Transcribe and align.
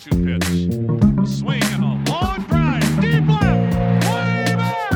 2 0.00 0.08
pitch. 0.24 0.44
A 1.18 1.26
swing 1.26 1.62
and 1.62 1.84
a 1.84 2.10
long 2.10 2.42
drive. 2.44 3.00
Deep 3.02 3.28
left. 3.28 3.74
Way 4.06 4.54
back. 4.56 4.92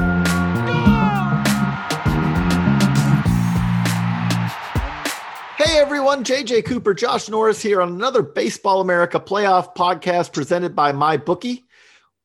Hey 5.59 5.79
everyone, 5.79 6.25
JJ 6.25 6.65
Cooper, 6.65 6.95
Josh 6.95 7.29
Norris 7.29 7.61
here 7.61 7.83
on 7.83 7.91
another 7.91 8.23
Baseball 8.23 8.81
America 8.81 9.21
playoff 9.21 9.77
podcast 9.77 10.33
presented 10.33 10.75
by 10.75 10.93
MyBookie. 10.93 11.65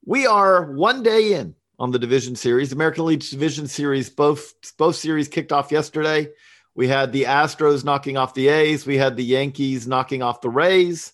We 0.06 0.26
are 0.26 0.72
one 0.72 1.04
day 1.04 1.34
in 1.34 1.56
on 1.80 1.92
the 1.92 2.00
division 2.00 2.38
series, 2.38 2.72
American 2.72 3.04
League 3.04 3.20
Division 3.30 3.68
Series. 3.68 4.10
Both 4.10 4.54
both 4.78 4.96
series 4.96 5.28
kicked 5.28 5.52
off 5.52 5.70
yesterday. 5.74 6.30
We 6.76 6.88
had 6.88 7.12
the 7.12 7.24
Astros 7.24 7.84
knocking 7.84 8.16
off 8.16 8.34
the 8.36 8.48
A's, 8.48 8.86
we 8.86 8.96
had 8.96 9.18
the 9.18 9.26
Yankees 9.26 9.86
knocking 9.86 10.22
off 10.22 10.40
the 10.40 10.50
Rays. 10.50 11.12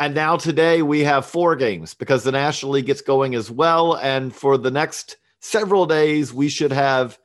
And 0.00 0.14
now 0.14 0.38
today 0.38 0.80
we 0.80 1.00
have 1.00 1.26
four 1.26 1.54
games 1.56 1.92
because 1.92 2.24
the 2.24 2.32
National 2.32 2.72
League 2.72 2.86
gets 2.86 3.02
going 3.02 3.34
as 3.34 3.50
well. 3.50 3.96
And 3.96 4.34
for 4.34 4.56
the 4.56 4.70
next 4.70 5.18
several 5.40 5.84
days, 5.84 6.32
we 6.32 6.48
should 6.48 6.72
have 6.72 7.18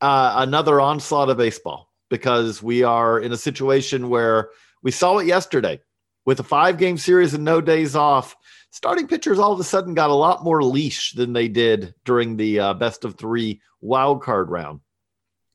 uh, 0.00 0.34
another 0.36 0.80
onslaught 0.80 1.28
of 1.28 1.38
baseball 1.38 1.90
because 2.08 2.62
we 2.62 2.84
are 2.84 3.18
in 3.18 3.32
a 3.32 3.36
situation 3.36 4.08
where 4.08 4.50
we 4.80 4.92
saw 4.92 5.18
it 5.18 5.26
yesterday 5.26 5.80
with 6.24 6.38
a 6.38 6.44
five 6.44 6.78
game 6.78 6.98
series 6.98 7.34
and 7.34 7.44
no 7.44 7.60
days 7.60 7.96
off. 7.96 8.36
Starting 8.70 9.08
pitchers 9.08 9.40
all 9.40 9.52
of 9.52 9.58
a 9.58 9.64
sudden 9.64 9.94
got 9.94 10.10
a 10.10 10.14
lot 10.14 10.44
more 10.44 10.62
leash 10.62 11.12
than 11.14 11.32
they 11.32 11.48
did 11.48 11.92
during 12.04 12.36
the 12.36 12.60
uh, 12.60 12.74
best 12.74 13.04
of 13.04 13.16
three 13.16 13.60
wild 13.80 14.22
card 14.22 14.50
round. 14.50 14.78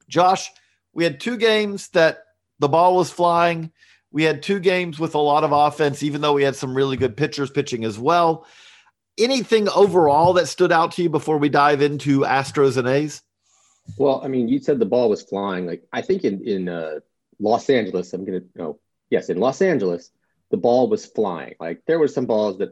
Josh, 0.09 0.51
we 0.91 1.05
had 1.05 1.21
two 1.21 1.37
games 1.37 1.87
that 1.89 2.25
the 2.59 2.67
ball 2.67 2.97
was 2.97 3.09
flying. 3.09 3.71
We 4.15 4.23
had 4.23 4.41
two 4.41 4.61
games 4.61 4.97
with 4.97 5.13
a 5.13 5.19
lot 5.19 5.43
of 5.43 5.51
offense, 5.51 6.01
even 6.01 6.21
though 6.21 6.31
we 6.31 6.43
had 6.43 6.55
some 6.55 6.73
really 6.73 6.95
good 6.95 7.17
pitchers 7.17 7.49
pitching 7.49 7.83
as 7.83 7.99
well. 7.99 8.47
Anything 9.17 9.67
overall 9.67 10.31
that 10.35 10.47
stood 10.47 10.71
out 10.71 10.93
to 10.93 11.03
you 11.03 11.09
before 11.09 11.37
we 11.37 11.49
dive 11.49 11.81
into 11.81 12.21
Astros 12.21 12.77
and 12.77 12.87
A's? 12.87 13.21
Well, 13.97 14.21
I 14.23 14.29
mean, 14.29 14.47
you 14.47 14.59
said 14.59 14.79
the 14.79 14.85
ball 14.85 15.09
was 15.09 15.23
flying. 15.23 15.65
Like 15.65 15.83
I 15.91 16.01
think 16.01 16.23
in 16.23 16.47
in 16.47 16.69
uh, 16.69 16.99
Los 17.41 17.69
Angeles, 17.69 18.13
I'm 18.13 18.23
gonna 18.23 18.39
no, 18.55 18.79
yes, 19.09 19.27
in 19.27 19.37
Los 19.37 19.61
Angeles, 19.61 20.11
the 20.49 20.55
ball 20.55 20.87
was 20.87 21.05
flying. 21.05 21.55
Like 21.59 21.81
there 21.85 21.99
were 21.99 22.07
some 22.07 22.25
balls 22.25 22.59
that 22.59 22.69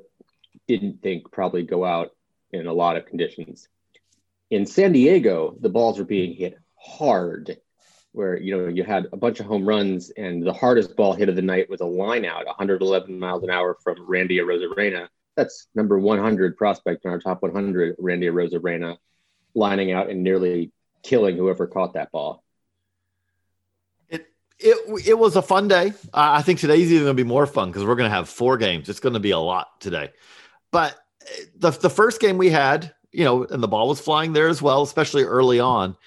didn't 0.66 1.02
think 1.02 1.30
probably 1.30 1.64
go 1.64 1.84
out 1.84 2.16
in 2.54 2.68
a 2.68 2.74
lot 2.74 2.96
of 2.96 3.06
conditions. 3.06 3.68
In 4.50 4.66
San 4.66 4.94
Diego, 4.94 5.58
the 5.60 5.68
balls 5.68 6.00
were 6.00 6.06
being 6.06 6.36
hit 6.36 6.58
hard 6.78 7.58
where 8.14 8.40
you 8.40 8.56
know 8.56 8.68
you 8.68 8.84
had 8.84 9.08
a 9.12 9.18
bunch 9.18 9.40
of 9.40 9.48
home 9.48 9.68
runs 9.68 10.12
and 10.12 10.46
the 10.46 10.54
hardest 10.54 10.96
ball 10.96 11.14
hit 11.14 11.30
of 11.30 11.36
the 11.36 11.42
night 11.42 11.70
was 11.70 11.82
a 11.82 11.86
line 11.86 12.26
out 12.26 12.46
111 12.46 13.20
miles 13.20 13.44
an 13.44 13.50
hour 13.50 13.76
from 13.84 13.96
Randy 14.08 14.38
Arozarena. 14.38 15.08
That's 15.36 15.68
number 15.76 16.00
100 16.00 16.56
prospect 16.56 17.06
in 17.06 17.12
our 17.12 17.20
top 17.20 17.42
100, 17.42 17.96
Randy 17.98 18.28
Arozarena, 18.28 18.98
lining 19.56 19.92
out 19.92 20.10
and 20.10 20.24
nearly 20.24 20.72
killing 21.02 21.36
whoever 21.36 21.66
caught 21.66 21.96
that 21.96 22.12
ball. 22.12 22.44
It 24.10 24.28
it 24.60 25.08
it 25.08 25.18
was 25.18 25.36
a 25.36 25.42
fun 25.42 25.68
day. 25.68 25.90
Uh, 26.14 26.38
I 26.38 26.44
think 26.44 26.60
today's 26.60 26.92
even 26.92 27.06
going 27.06 27.18
to 27.18 27.24
be 27.24 27.28
more 27.28 27.48
fun 27.48 27.70
because 27.70 27.84
we're 27.84 27.96
going 27.96 28.10
to 28.10 28.16
have 28.16 28.30
four 28.30 28.58
games. 28.58 28.90
It's 28.90 29.00
going 29.00 29.14
to 29.14 29.20
be 29.20 29.32
a 29.32 29.40
lot 29.40 29.82
today. 29.82 30.12
But 30.72 30.94
uh, 31.24 31.46
the 31.58 31.72
the 31.72 31.90
first 31.90 32.22
game 32.22 32.38
we 32.38 32.52
had, 32.52 32.94
you 33.12 33.26
know, 33.26 33.44
and 33.46 33.62
the 33.62 33.68
ball 33.68 33.88
was 33.88 34.00
flying 34.00 34.34
there 34.34 34.50
as 34.50 34.62
well, 34.62 34.84
especially 34.84 35.24
early 35.24 35.60
on 35.60 35.98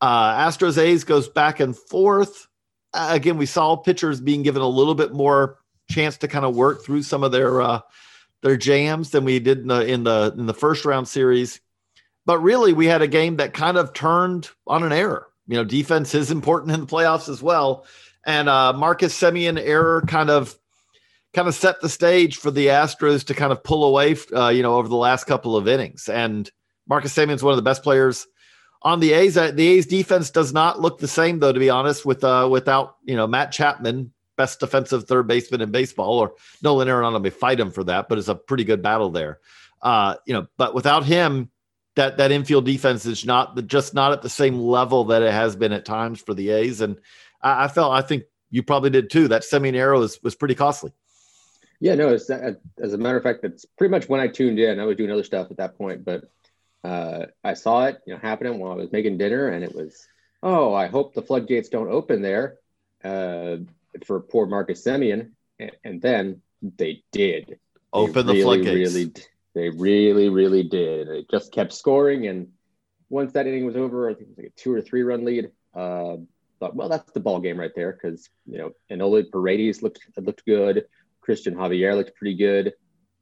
uh, 0.00 0.46
Astros 0.46 0.78
A's 0.78 1.04
goes 1.04 1.28
back 1.28 1.60
and 1.60 1.76
forth. 1.76 2.48
Uh, 2.92 3.10
again, 3.12 3.36
we 3.36 3.46
saw 3.46 3.76
pitchers 3.76 4.20
being 4.20 4.42
given 4.42 4.62
a 4.62 4.68
little 4.68 4.94
bit 4.94 5.12
more 5.12 5.58
chance 5.90 6.16
to 6.18 6.28
kind 6.28 6.44
of 6.44 6.56
work 6.56 6.84
through 6.84 7.02
some 7.02 7.22
of 7.22 7.32
their 7.32 7.60
uh, 7.60 7.80
their 8.42 8.56
jams 8.56 9.10
than 9.10 9.24
we 9.24 9.38
did 9.38 9.58
in 9.58 9.68
the 9.68 9.86
in 9.86 10.04
the 10.04 10.34
in 10.36 10.46
the 10.46 10.54
first 10.54 10.84
round 10.84 11.06
series. 11.08 11.60
But 12.26 12.38
really, 12.40 12.72
we 12.72 12.86
had 12.86 13.02
a 13.02 13.08
game 13.08 13.36
that 13.36 13.54
kind 13.54 13.76
of 13.76 13.92
turned 13.92 14.50
on 14.66 14.82
an 14.82 14.92
error. 14.92 15.28
You 15.46 15.56
know, 15.56 15.64
defense 15.64 16.14
is 16.14 16.30
important 16.30 16.72
in 16.72 16.80
the 16.80 16.86
playoffs 16.86 17.28
as 17.28 17.42
well, 17.42 17.86
and 18.24 18.48
uh, 18.48 18.72
Marcus 18.72 19.18
Semien 19.18 19.58
error 19.58 20.02
kind 20.06 20.30
of 20.30 20.56
kind 21.32 21.46
of 21.46 21.54
set 21.54 21.80
the 21.80 21.88
stage 21.88 22.36
for 22.36 22.50
the 22.50 22.68
Astros 22.68 23.24
to 23.26 23.34
kind 23.34 23.52
of 23.52 23.62
pull 23.62 23.84
away. 23.84 24.16
Uh, 24.34 24.48
you 24.48 24.62
know, 24.62 24.76
over 24.76 24.88
the 24.88 24.96
last 24.96 25.24
couple 25.24 25.56
of 25.56 25.68
innings, 25.68 26.08
and 26.08 26.50
Marcus 26.88 27.14
Semien 27.14 27.34
is 27.34 27.42
one 27.42 27.52
of 27.52 27.58
the 27.58 27.62
best 27.62 27.82
players 27.82 28.26
on 28.82 29.00
the 29.00 29.12
A's, 29.12 29.36
uh, 29.36 29.50
the 29.50 29.66
A's 29.68 29.86
defense 29.86 30.30
does 30.30 30.52
not 30.52 30.80
look 30.80 30.98
the 30.98 31.08
same, 31.08 31.38
though, 31.38 31.52
to 31.52 31.60
be 31.60 31.70
honest, 31.70 32.06
with 32.06 32.24
uh, 32.24 32.48
without 32.50 32.96
you 33.04 33.16
know 33.16 33.26
Matt 33.26 33.52
Chapman, 33.52 34.12
best 34.36 34.60
defensive 34.60 35.06
third 35.06 35.26
baseman 35.26 35.60
in 35.60 35.70
baseball, 35.70 36.18
or 36.18 36.34
Nolan 36.62 36.88
Arenado 36.88 37.20
may 37.20 37.30
fight 37.30 37.60
him 37.60 37.70
for 37.70 37.84
that, 37.84 38.08
but 38.08 38.18
it's 38.18 38.28
a 38.28 38.34
pretty 38.34 38.64
good 38.64 38.82
battle 38.82 39.10
there. 39.10 39.40
Uh, 39.82 40.16
you 40.26 40.34
know, 40.34 40.46
but 40.56 40.74
without 40.74 41.04
him, 41.04 41.50
that 41.96 42.16
that 42.16 42.32
infield 42.32 42.64
defense 42.64 43.04
is 43.04 43.24
not 43.26 43.66
just 43.66 43.94
not 43.94 44.12
at 44.12 44.22
the 44.22 44.28
same 44.30 44.58
level 44.58 45.04
that 45.06 45.22
it 45.22 45.32
has 45.32 45.56
been 45.56 45.72
at 45.72 45.84
times 45.84 46.20
for 46.20 46.34
the 46.34 46.50
A's, 46.50 46.80
and 46.80 46.96
I, 47.42 47.64
I 47.64 47.68
felt 47.68 47.92
I 47.92 48.02
think 48.02 48.24
you 48.50 48.62
probably 48.62 48.90
did 48.90 49.10
too. 49.10 49.28
That 49.28 49.42
Semien 49.42 49.74
error 49.74 49.98
was 49.98 50.22
was 50.22 50.34
pretty 50.34 50.54
costly. 50.54 50.92
Yeah, 51.82 51.94
no, 51.94 52.10
it's, 52.10 52.28
uh, 52.28 52.52
as 52.78 52.92
a 52.92 52.98
matter 52.98 53.16
of 53.16 53.22
fact, 53.22 53.40
that's 53.40 53.64
pretty 53.64 53.90
much 53.90 54.06
when 54.06 54.20
I 54.20 54.28
tuned 54.28 54.58
in. 54.58 54.78
I 54.78 54.84
was 54.84 54.98
doing 54.98 55.10
other 55.10 55.24
stuff 55.24 55.50
at 55.50 55.56
that 55.56 55.78
point, 55.78 56.04
but 56.04 56.24
uh, 56.84 57.26
I 57.44 57.54
saw 57.54 57.86
it, 57.86 58.00
you 58.06 58.14
know, 58.14 58.20
happening 58.20 58.58
while 58.58 58.72
I 58.72 58.76
was 58.76 58.92
making 58.92 59.18
dinner, 59.18 59.48
and 59.48 59.64
it 59.64 59.74
was, 59.74 60.06
oh, 60.42 60.72
I 60.74 60.86
hope 60.86 61.14
the 61.14 61.22
floodgates 61.22 61.68
don't 61.68 61.90
open 61.90 62.22
there 62.22 62.58
uh, 63.04 63.56
for 64.04 64.20
poor 64.20 64.46
Marcus 64.46 64.84
Semien, 64.84 65.30
and, 65.58 65.72
and 65.84 66.02
then 66.02 66.42
they 66.62 67.02
did 67.12 67.58
open 67.92 68.26
they 68.26 68.32
the 68.32 68.38
really, 68.44 68.62
floodgates. 68.62 68.94
Really, 68.94 69.12
they 69.54 69.68
really, 69.70 70.28
really 70.28 70.62
did. 70.62 71.08
It 71.08 71.30
just 71.30 71.52
kept 71.52 71.72
scoring, 71.72 72.26
and 72.26 72.48
once 73.08 73.32
that 73.32 73.46
inning 73.46 73.66
was 73.66 73.76
over, 73.76 74.08
I 74.08 74.14
think 74.14 74.28
it 74.28 74.30
was 74.30 74.38
like 74.38 74.52
a 74.56 74.60
two 74.60 74.72
or 74.72 74.80
three 74.80 75.02
run 75.02 75.24
lead. 75.24 75.50
Uh, 75.74 76.16
thought, 76.60 76.76
well, 76.76 76.88
that's 76.88 77.10
the 77.12 77.20
ball 77.20 77.40
game 77.40 77.58
right 77.58 77.74
there 77.74 77.92
because 77.92 78.28
you 78.46 78.58
know 78.58 78.72
Enoli 78.90 79.30
Paredes 79.30 79.82
looked 79.82 80.00
looked 80.16 80.44
good, 80.46 80.86
Christian 81.20 81.54
Javier 81.54 81.96
looked 81.96 82.14
pretty 82.14 82.36
good, 82.36 82.74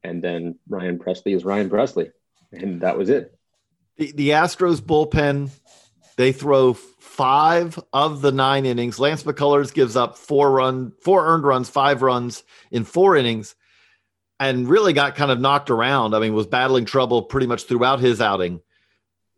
and 0.02 0.22
then 0.22 0.58
Ryan 0.68 0.98
Pressly 0.98 1.34
is 1.34 1.44
Ryan 1.44 1.70
Pressly, 1.70 2.10
and 2.52 2.82
that 2.82 2.98
was 2.98 3.08
it. 3.08 3.37
The, 3.98 4.12
the 4.12 4.28
Astros 4.30 4.80
bullpen, 4.80 5.50
they 6.16 6.32
throw 6.32 6.72
five 6.72 7.78
of 7.92 8.22
the 8.22 8.32
nine 8.32 8.64
innings. 8.64 9.00
Lance 9.00 9.24
McCullers 9.24 9.74
gives 9.74 9.96
up 9.96 10.16
four 10.16 10.52
run, 10.52 10.92
four 11.02 11.26
earned 11.26 11.44
runs, 11.44 11.68
five 11.68 12.00
runs 12.00 12.44
in 12.70 12.84
four 12.84 13.16
innings, 13.16 13.56
and 14.38 14.68
really 14.68 14.92
got 14.92 15.16
kind 15.16 15.32
of 15.32 15.40
knocked 15.40 15.68
around. 15.68 16.14
I 16.14 16.20
mean, 16.20 16.32
was 16.32 16.46
battling 16.46 16.84
trouble 16.84 17.22
pretty 17.22 17.48
much 17.48 17.64
throughout 17.64 17.98
his 17.98 18.20
outing. 18.20 18.60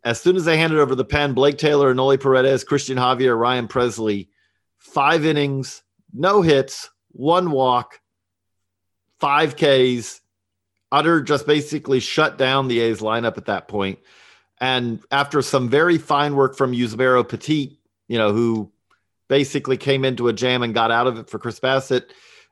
As 0.03 0.21
soon 0.21 0.35
as 0.35 0.45
they 0.45 0.57
handed 0.57 0.79
over 0.79 0.95
the 0.95 1.05
pen, 1.05 1.33
Blake 1.33 1.57
Taylor, 1.57 1.93
Enoli 1.93 2.19
Paredes, 2.19 2.63
Christian 2.63 2.97
Javier, 2.97 3.37
Ryan 3.37 3.67
Pressly, 3.67 4.29
five 4.77 5.25
innings, 5.25 5.83
no 6.13 6.41
hits, 6.41 6.89
one 7.09 7.51
walk, 7.51 7.99
five 9.19 9.55
Ks. 9.55 10.21
Utter 10.91 11.21
just 11.21 11.47
basically 11.47 11.99
shut 11.99 12.37
down 12.37 12.67
the 12.67 12.79
A's 12.79 12.99
lineup 12.99 13.37
at 13.37 13.45
that 13.45 13.67
point. 13.67 13.99
And 14.61 15.03
after 15.11 15.41
some 15.41 15.67
very 15.69 15.97
fine 15.97 16.35
work 16.35 16.55
from 16.55 16.71
Yusmeiro 16.71 17.27
Petit, 17.27 17.79
you 18.07 18.17
know, 18.17 18.31
who 18.31 18.71
basically 19.27 19.75
came 19.75 20.05
into 20.05 20.27
a 20.27 20.33
jam 20.33 20.61
and 20.61 20.73
got 20.73 20.91
out 20.91 21.07
of 21.07 21.17
it 21.17 21.29
for 21.29 21.39
Chris 21.39 21.59
Bassitt. 21.59 22.11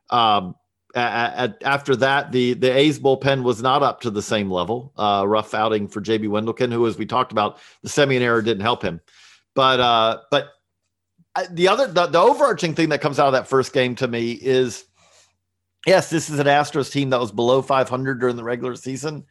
Um, 0.10 0.56
at, 0.96 1.62
after 1.64 1.96
that, 1.98 2.32
the 2.32 2.54
the 2.56 2.76
A's 2.76 3.00
bullpen 3.00 3.44
was 3.44 3.62
not 3.62 3.84
up 3.84 4.02
to 4.02 4.10
the 4.10 4.24
same 4.24 4.50
level. 4.50 4.92
Uh, 4.98 5.24
rough 5.28 5.54
outing 5.54 5.88
for 5.88 6.02
JB 6.02 6.30
Wendelken, 6.30 6.74
who, 6.74 6.88
as 6.88 6.98
we 6.98 7.06
talked 7.06 7.32
about, 7.32 7.60
the 7.84 7.90
Semien 7.90 8.22
error 8.22 8.42
didn't 8.42 8.64
help 8.64 8.82
him. 8.82 9.02
But 9.54 9.80
uh, 9.80 10.22
but 10.32 10.50
uh, 11.36 11.46
the 11.52 11.68
other 11.68 11.86
the, 11.88 12.08
the 12.08 12.20
overarching 12.20 12.74
thing 12.74 12.90
that 12.90 13.02
comes 13.02 13.20
out 13.20 13.28
of 13.28 13.34
that 13.34 13.48
first 13.48 13.72
game 13.72 13.94
to 13.96 14.08
me 14.08 14.32
is, 14.32 14.86
yes, 15.86 16.10
this 16.10 16.30
is 16.30 16.40
an 16.40 16.48
Astros 16.48 16.92
team 16.92 17.12
that 17.12 17.20
was 17.20 17.32
below 17.32 17.62
500 17.62 18.20
during 18.20 18.36
the 18.36 18.44
regular 18.44 18.76
season, 18.76 19.26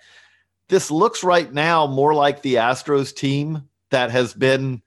this 0.69 0.91
looks 0.91 1.25
right 1.25 1.53
now 1.53 1.87
more 1.87 2.15
like 2.15 2.43
the 2.43 2.57
Astros 2.57 3.15
team 3.15 3.69
that 3.91 4.11
has 4.11 4.35
been 4.35 4.83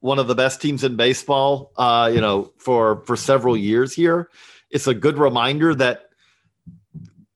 one 0.00 0.18
of 0.18 0.28
the 0.28 0.34
best 0.34 0.60
teams 0.60 0.84
in 0.84 0.96
baseball, 0.96 1.72
uh, 1.76 2.10
you 2.12 2.20
know, 2.20 2.52
for 2.58 3.02
for 3.06 3.16
several 3.16 3.56
years 3.56 3.94
here. 3.94 4.30
It's 4.70 4.86
a 4.86 4.94
good 4.94 5.18
reminder 5.18 5.74
that 5.74 6.10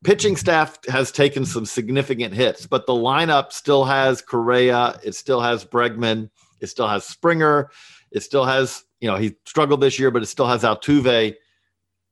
pitching 0.05 0.37
staff 0.37 0.79
has 0.87 1.13
taken 1.13 1.45
some 1.45 1.67
significant 1.67 2.35
hits, 2.35 2.67
but 2.67 2.87
the 2.87 2.93
lineup 2.93 3.53
still 3.53 3.85
has 3.85 4.23
Correa, 4.23 4.99
it 5.05 5.15
still 5.15 5.41
has 5.41 5.65
Bregman, 5.65 6.31
it 6.61 6.69
still 6.69 6.89
has 6.89 7.05
Springer, 7.05 7.71
it 8.11 8.23
still 8.23 8.45
has, 8.45 8.85
you 9.01 9.09
know, 9.09 9.17
he 9.17 9.37
struggled 9.45 9.81
this 9.81 9.99
year, 9.99 10.11
but 10.11 10.23
it 10.23 10.27
still 10.27 10.47
has 10.47 10.63
Altuve. 10.63 11.35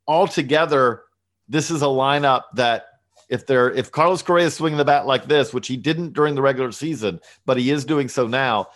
Altogether, 0.07 1.03
this 1.49 1.71
is 1.71 1.83
a 1.83 1.87
lineup 1.87 2.43
that 2.55 2.87
if 3.29 3.47
they're 3.47 3.71
if 3.71 3.91
Carlos 3.91 4.23
Correa 4.23 4.47
is 4.47 4.55
swinging 4.55 4.79
the 4.79 4.85
bat 4.85 5.07
like 5.07 5.27
this, 5.27 5.53
which 5.53 5.69
he 5.69 5.77
didn't 5.77 6.13
during 6.13 6.35
the 6.35 6.43
regular 6.43 6.73
season, 6.73 7.21
but 7.45 7.59
he 7.59 7.71
is 7.71 7.85
doing 7.85 8.09
so 8.09 8.27
now, 8.27 8.69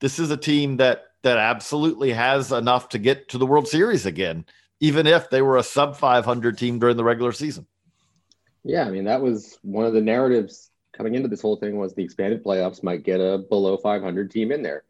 this 0.00 0.18
is 0.18 0.30
a 0.30 0.36
team 0.36 0.78
that 0.78 1.04
that 1.22 1.36
absolutely 1.36 2.12
has 2.12 2.50
enough 2.50 2.88
to 2.90 2.98
get 2.98 3.28
to 3.28 3.38
the 3.38 3.46
World 3.46 3.68
Series 3.68 4.06
again, 4.06 4.44
even 4.80 5.06
if 5.06 5.28
they 5.28 5.42
were 5.42 5.58
a 5.58 5.62
sub 5.62 5.96
500 5.96 6.56
team 6.56 6.78
during 6.78 6.96
the 6.96 7.04
regular 7.04 7.32
season. 7.32 7.66
Yeah, 8.64 8.84
I 8.84 8.90
mean 8.90 9.04
that 9.04 9.20
was 9.20 9.58
one 9.62 9.86
of 9.86 9.92
the 9.92 10.00
narratives 10.00 10.70
coming 10.92 11.14
into 11.14 11.28
this 11.28 11.42
whole 11.42 11.56
thing 11.56 11.76
was 11.76 11.94
the 11.94 12.04
expanded 12.04 12.44
playoffs 12.44 12.82
might 12.82 13.04
get 13.04 13.20
a 13.20 13.38
below 13.38 13.76
500 13.76 14.30
team 14.30 14.52
in 14.52 14.62
there, 14.62 14.84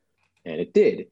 and 0.44 0.60
it 0.60 0.72
did, 0.72 1.08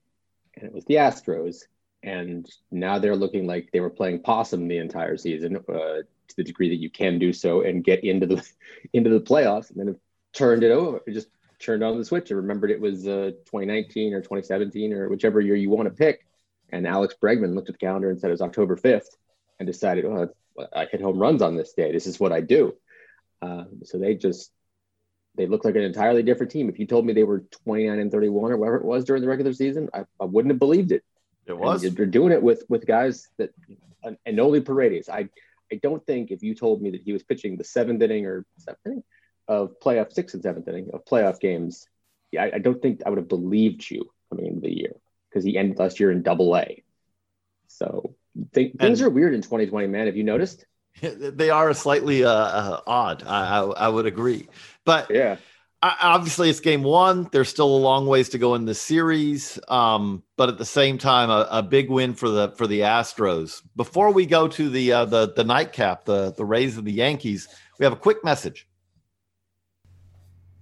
and 0.56 0.66
it 0.66 0.72
was 0.72 0.84
the 0.84 0.94
Astros, 0.94 1.62
and 2.02 2.48
now 2.70 2.98
they're 2.98 3.16
looking 3.16 3.46
like 3.46 3.70
they 3.72 3.80
were 3.80 3.90
playing 3.90 4.22
possum 4.22 4.68
the 4.68 4.78
entire 4.78 5.16
season 5.16 5.56
uh, 5.68 6.02
to 6.28 6.36
the 6.36 6.44
degree 6.44 6.68
that 6.70 6.80
you 6.80 6.90
can 6.90 7.18
do 7.18 7.32
so 7.32 7.62
and 7.62 7.84
get 7.84 8.04
into 8.04 8.26
the 8.26 8.48
into 8.92 9.10
the 9.10 9.20
playoffs, 9.20 9.70
and 9.70 9.78
then 9.78 9.88
have 9.88 9.96
turned 10.32 10.62
it 10.62 10.70
over, 10.70 11.00
it 11.06 11.12
just 11.12 11.28
turned 11.58 11.82
on 11.82 11.98
the 11.98 12.04
switch 12.04 12.30
and 12.30 12.38
remembered 12.38 12.70
it 12.70 12.80
was 12.80 13.06
uh, 13.06 13.32
2019 13.46 14.14
or 14.14 14.20
2017 14.20 14.92
or 14.92 15.08
whichever 15.08 15.40
year 15.40 15.56
you 15.56 15.70
want 15.70 15.88
to 15.88 15.94
pick, 15.94 16.26
and 16.70 16.86
Alex 16.86 17.14
Bregman 17.20 17.54
looked 17.54 17.68
at 17.68 17.74
the 17.74 17.86
calendar 17.86 18.10
and 18.10 18.20
said 18.20 18.28
it 18.28 18.32
was 18.32 18.42
October 18.42 18.76
5th, 18.76 19.16
and 19.58 19.66
decided, 19.66 20.04
oh, 20.04 20.28
I 20.74 20.86
hit 20.86 21.00
home 21.00 21.18
runs 21.18 21.42
on 21.42 21.56
this 21.56 21.72
day. 21.72 21.92
This 21.92 22.06
is 22.06 22.18
what 22.18 22.32
I 22.32 22.40
do. 22.40 22.74
Um, 23.42 23.80
so 23.84 23.98
they 23.98 24.14
just 24.14 24.50
they 25.36 25.46
look 25.46 25.64
like 25.64 25.76
an 25.76 25.82
entirely 25.82 26.22
different 26.22 26.50
team. 26.50 26.68
If 26.68 26.78
you 26.78 26.86
told 26.86 27.06
me 27.06 27.12
they 27.12 27.24
were 27.24 27.44
29 27.64 27.98
and 27.98 28.10
31 28.10 28.52
or 28.52 28.56
whatever 28.56 28.76
it 28.76 28.84
was 28.84 29.04
during 29.04 29.22
the 29.22 29.28
regular 29.28 29.52
season, 29.52 29.88
I, 29.94 30.04
I 30.20 30.24
wouldn't 30.24 30.50
have 30.50 30.58
believed 30.58 30.90
it. 30.90 31.04
It 31.46 31.56
was. 31.56 31.84
And 31.84 31.96
they're 31.96 32.06
doing 32.06 32.32
it 32.32 32.42
with 32.42 32.64
with 32.68 32.86
guys 32.86 33.28
that 33.38 33.50
Enoli 34.26 34.64
Paredes. 34.64 35.08
I 35.08 35.28
I 35.72 35.76
don't 35.82 36.04
think 36.06 36.30
if 36.30 36.42
you 36.42 36.54
told 36.54 36.82
me 36.82 36.90
that 36.90 37.02
he 37.02 37.12
was 37.12 37.22
pitching 37.22 37.56
the 37.56 37.64
seventh 37.64 38.02
inning 38.02 38.26
or 38.26 38.44
seventh 38.58 38.86
inning 38.86 39.04
of 39.46 39.78
playoff 39.80 40.12
sixth 40.12 40.34
and 40.34 40.42
seventh 40.42 40.68
inning 40.68 40.90
of 40.92 41.04
playoff 41.04 41.40
games, 41.40 41.86
yeah, 42.32 42.44
I, 42.44 42.56
I 42.56 42.58
don't 42.58 42.80
think 42.80 43.02
I 43.04 43.10
would 43.10 43.18
have 43.18 43.28
believed 43.28 43.90
you 43.90 44.10
coming 44.30 44.46
into 44.46 44.60
the 44.60 44.76
year 44.76 44.92
because 45.28 45.44
he 45.44 45.56
ended 45.56 45.78
last 45.78 46.00
year 46.00 46.10
in 46.10 46.22
double 46.22 46.56
A. 46.56 46.82
So 47.68 48.14
th- 48.54 48.74
things 48.78 49.02
are 49.02 49.10
weird 49.10 49.34
in 49.34 49.42
2020, 49.42 49.86
man. 49.88 50.06
Have 50.06 50.16
you 50.16 50.24
noticed? 50.24 50.64
They 51.00 51.50
are 51.50 51.72
slightly 51.74 52.24
uh, 52.24 52.30
uh, 52.30 52.80
odd. 52.84 53.22
I, 53.24 53.60
I, 53.60 53.60
I 53.60 53.88
would 53.88 54.06
agree, 54.06 54.48
but 54.84 55.08
Yeah. 55.10 55.36
Obviously 55.80 56.50
it's 56.50 56.58
game 56.58 56.82
one. 56.82 57.28
There's 57.30 57.48
still 57.48 57.68
a 57.68 57.78
long 57.78 58.06
ways 58.06 58.30
to 58.30 58.38
go 58.38 58.56
in 58.56 58.64
the 58.64 58.74
series, 58.74 59.60
um, 59.68 60.24
but 60.36 60.48
at 60.48 60.58
the 60.58 60.64
same 60.64 60.98
time, 60.98 61.30
a, 61.30 61.46
a 61.50 61.62
big 61.62 61.88
win 61.88 62.14
for 62.14 62.28
the 62.28 62.50
for 62.50 62.66
the 62.66 62.80
Astros. 62.80 63.62
Before 63.76 64.12
we 64.12 64.26
go 64.26 64.48
to 64.48 64.68
the 64.68 64.92
uh, 64.92 65.04
the 65.04 65.32
the 65.32 65.44
nightcap, 65.44 66.04
the 66.04 66.32
the 66.32 66.44
Rays 66.44 66.76
and 66.76 66.86
the 66.86 66.92
Yankees, 66.92 67.46
we 67.78 67.84
have 67.84 67.92
a 67.92 67.96
quick 67.96 68.24
message. 68.24 68.66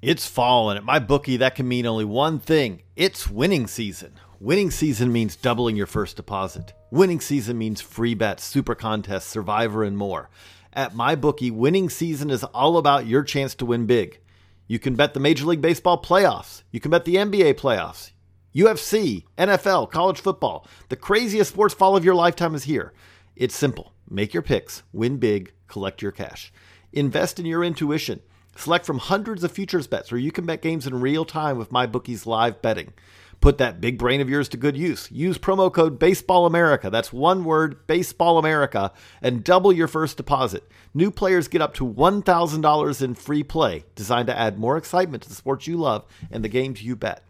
It's 0.02 0.26
fall, 0.26 0.68
and 0.68 0.78
at 0.78 0.84
MyBookie, 0.84 1.38
that 1.38 1.54
can 1.54 1.66
mean 1.66 1.86
only 1.86 2.04
one 2.04 2.38
thing: 2.38 2.82
it's 2.94 3.26
winning 3.26 3.66
season. 3.66 4.12
Winning 4.38 4.70
season 4.70 5.10
means 5.10 5.34
doubling 5.34 5.76
your 5.76 5.86
first 5.86 6.16
deposit. 6.16 6.74
Winning 6.90 7.20
season 7.20 7.56
means 7.56 7.80
free 7.80 8.12
bets, 8.12 8.44
super 8.44 8.74
contests, 8.74 9.28
survivor, 9.28 9.82
and 9.82 9.96
more. 9.96 10.28
At 10.74 10.92
MyBookie, 10.92 11.52
winning 11.52 11.88
season 11.88 12.28
is 12.28 12.44
all 12.44 12.76
about 12.76 13.06
your 13.06 13.22
chance 13.22 13.54
to 13.54 13.64
win 13.64 13.86
big. 13.86 14.20
You 14.68 14.80
can 14.80 14.96
bet 14.96 15.14
the 15.14 15.20
Major 15.20 15.46
League 15.46 15.60
Baseball 15.60 16.02
playoffs. 16.02 16.64
You 16.72 16.80
can 16.80 16.90
bet 16.90 17.04
the 17.04 17.14
NBA 17.14 17.54
playoffs. 17.54 18.10
UFC, 18.52 19.22
NFL, 19.38 19.90
college 19.92 20.18
football. 20.18 20.66
The 20.88 20.96
craziest 20.96 21.52
sports 21.52 21.72
fall 21.72 21.96
of 21.96 22.04
your 22.04 22.16
lifetime 22.16 22.54
is 22.54 22.64
here. 22.64 22.92
It's 23.36 23.54
simple. 23.54 23.92
Make 24.10 24.34
your 24.34 24.42
picks, 24.42 24.82
win 24.92 25.18
big, 25.18 25.52
collect 25.68 26.02
your 26.02 26.10
cash. 26.10 26.52
Invest 26.92 27.38
in 27.38 27.46
your 27.46 27.62
intuition. 27.62 28.22
Select 28.56 28.86
from 28.86 28.98
hundreds 28.98 29.44
of 29.44 29.52
futures 29.52 29.86
bets 29.86 30.10
where 30.10 30.20
you 30.20 30.32
can 30.32 30.46
bet 30.46 30.62
games 30.62 30.86
in 30.86 31.00
real 31.00 31.24
time 31.24 31.58
with 31.58 31.70
MyBookie's 31.70 32.26
live 32.26 32.60
betting. 32.60 32.92
Put 33.40 33.58
that 33.58 33.80
big 33.80 33.98
brain 33.98 34.20
of 34.20 34.28
yours 34.28 34.48
to 34.50 34.56
good 34.56 34.76
use. 34.76 35.10
Use 35.10 35.38
promo 35.38 35.72
code 35.72 36.00
BaseballAmerica. 36.00 36.90
That's 36.90 37.12
one 37.12 37.44
word, 37.44 37.86
BaseballAmerica, 37.86 38.92
and 39.22 39.44
double 39.44 39.72
your 39.72 39.88
first 39.88 40.16
deposit. 40.16 40.64
New 40.94 41.10
players 41.10 41.48
get 41.48 41.60
up 41.60 41.74
to 41.74 41.86
$1,000 41.86 43.02
in 43.02 43.14
free 43.14 43.42
play, 43.42 43.84
designed 43.94 44.26
to 44.28 44.38
add 44.38 44.58
more 44.58 44.76
excitement 44.76 45.22
to 45.22 45.28
the 45.28 45.34
sports 45.34 45.66
you 45.66 45.76
love 45.76 46.04
and 46.30 46.42
the 46.42 46.48
games 46.48 46.82
you 46.82 46.96
bet. 46.96 47.22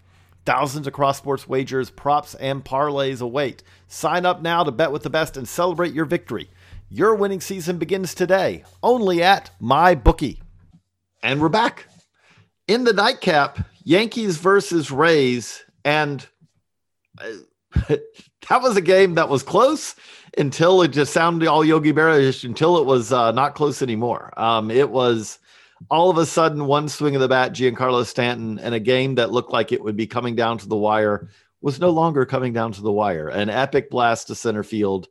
Thousands 0.46 0.86
of 0.86 0.92
cross 0.92 1.18
sports 1.18 1.48
wagers, 1.48 1.90
props, 1.90 2.36
and 2.36 2.64
parlays 2.64 3.20
await. 3.20 3.64
Sign 3.88 4.24
up 4.24 4.40
now 4.40 4.62
to 4.62 4.70
bet 4.70 4.92
with 4.92 5.02
the 5.02 5.10
best 5.10 5.36
and 5.36 5.48
celebrate 5.48 5.92
your 5.92 6.04
victory. 6.04 6.48
Your 6.88 7.16
winning 7.16 7.40
season 7.40 7.78
begins 7.78 8.14
today, 8.14 8.62
only 8.80 9.20
at 9.24 9.50
MyBookie. 9.60 10.38
And 11.20 11.40
we're 11.40 11.48
back. 11.48 11.88
In 12.68 12.84
the 12.84 12.92
nightcap, 12.92 13.58
Yankees 13.82 14.36
versus 14.36 14.92
Rays. 14.92 15.64
And 15.86 16.26
uh, 17.18 17.30
that 18.48 18.60
was 18.60 18.76
a 18.76 18.82
game 18.82 19.14
that 19.14 19.28
was 19.28 19.44
close 19.44 19.94
until 20.36 20.82
it 20.82 20.88
just 20.88 21.12
sounded 21.12 21.48
all 21.48 21.64
Yogi 21.64 21.92
Berra 21.92 22.44
until 22.44 22.78
it 22.78 22.86
was 22.86 23.12
uh, 23.12 23.30
not 23.30 23.54
close 23.54 23.80
anymore. 23.80 24.38
Um, 24.38 24.70
it 24.70 24.90
was 24.90 25.38
all 25.88 26.10
of 26.10 26.18
a 26.18 26.26
sudden 26.26 26.66
one 26.66 26.88
swing 26.88 27.14
of 27.14 27.20
the 27.20 27.28
bat, 27.28 27.52
Giancarlo 27.52 28.04
Stanton, 28.04 28.58
and 28.58 28.74
a 28.74 28.80
game 28.80 29.14
that 29.14 29.30
looked 29.30 29.52
like 29.52 29.70
it 29.70 29.82
would 29.82 29.96
be 29.96 30.08
coming 30.08 30.34
down 30.34 30.58
to 30.58 30.68
the 30.68 30.76
wire 30.76 31.28
was 31.60 31.78
no 31.78 31.90
longer 31.90 32.26
coming 32.26 32.52
down 32.52 32.72
to 32.72 32.82
the 32.82 32.92
wire. 32.92 33.28
An 33.28 33.48
epic 33.48 33.88
blast 33.88 34.26
to 34.26 34.34
center 34.34 34.64
field 34.64 35.06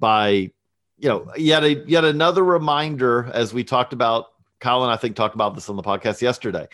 by, 0.00 0.50
you 0.98 1.08
know, 1.08 1.30
yet 1.36 1.64
a, 1.64 1.86
yet 1.86 2.04
another 2.04 2.42
reminder 2.42 3.30
as 3.32 3.52
we 3.52 3.62
talked 3.62 3.92
about. 3.92 4.26
Colin, 4.58 4.90
I 4.90 4.96
think 4.96 5.16
talked 5.16 5.34
about 5.34 5.54
this 5.54 5.68
on 5.68 5.76
the 5.76 5.82
podcast 5.82 6.22
yesterday. 6.22 6.66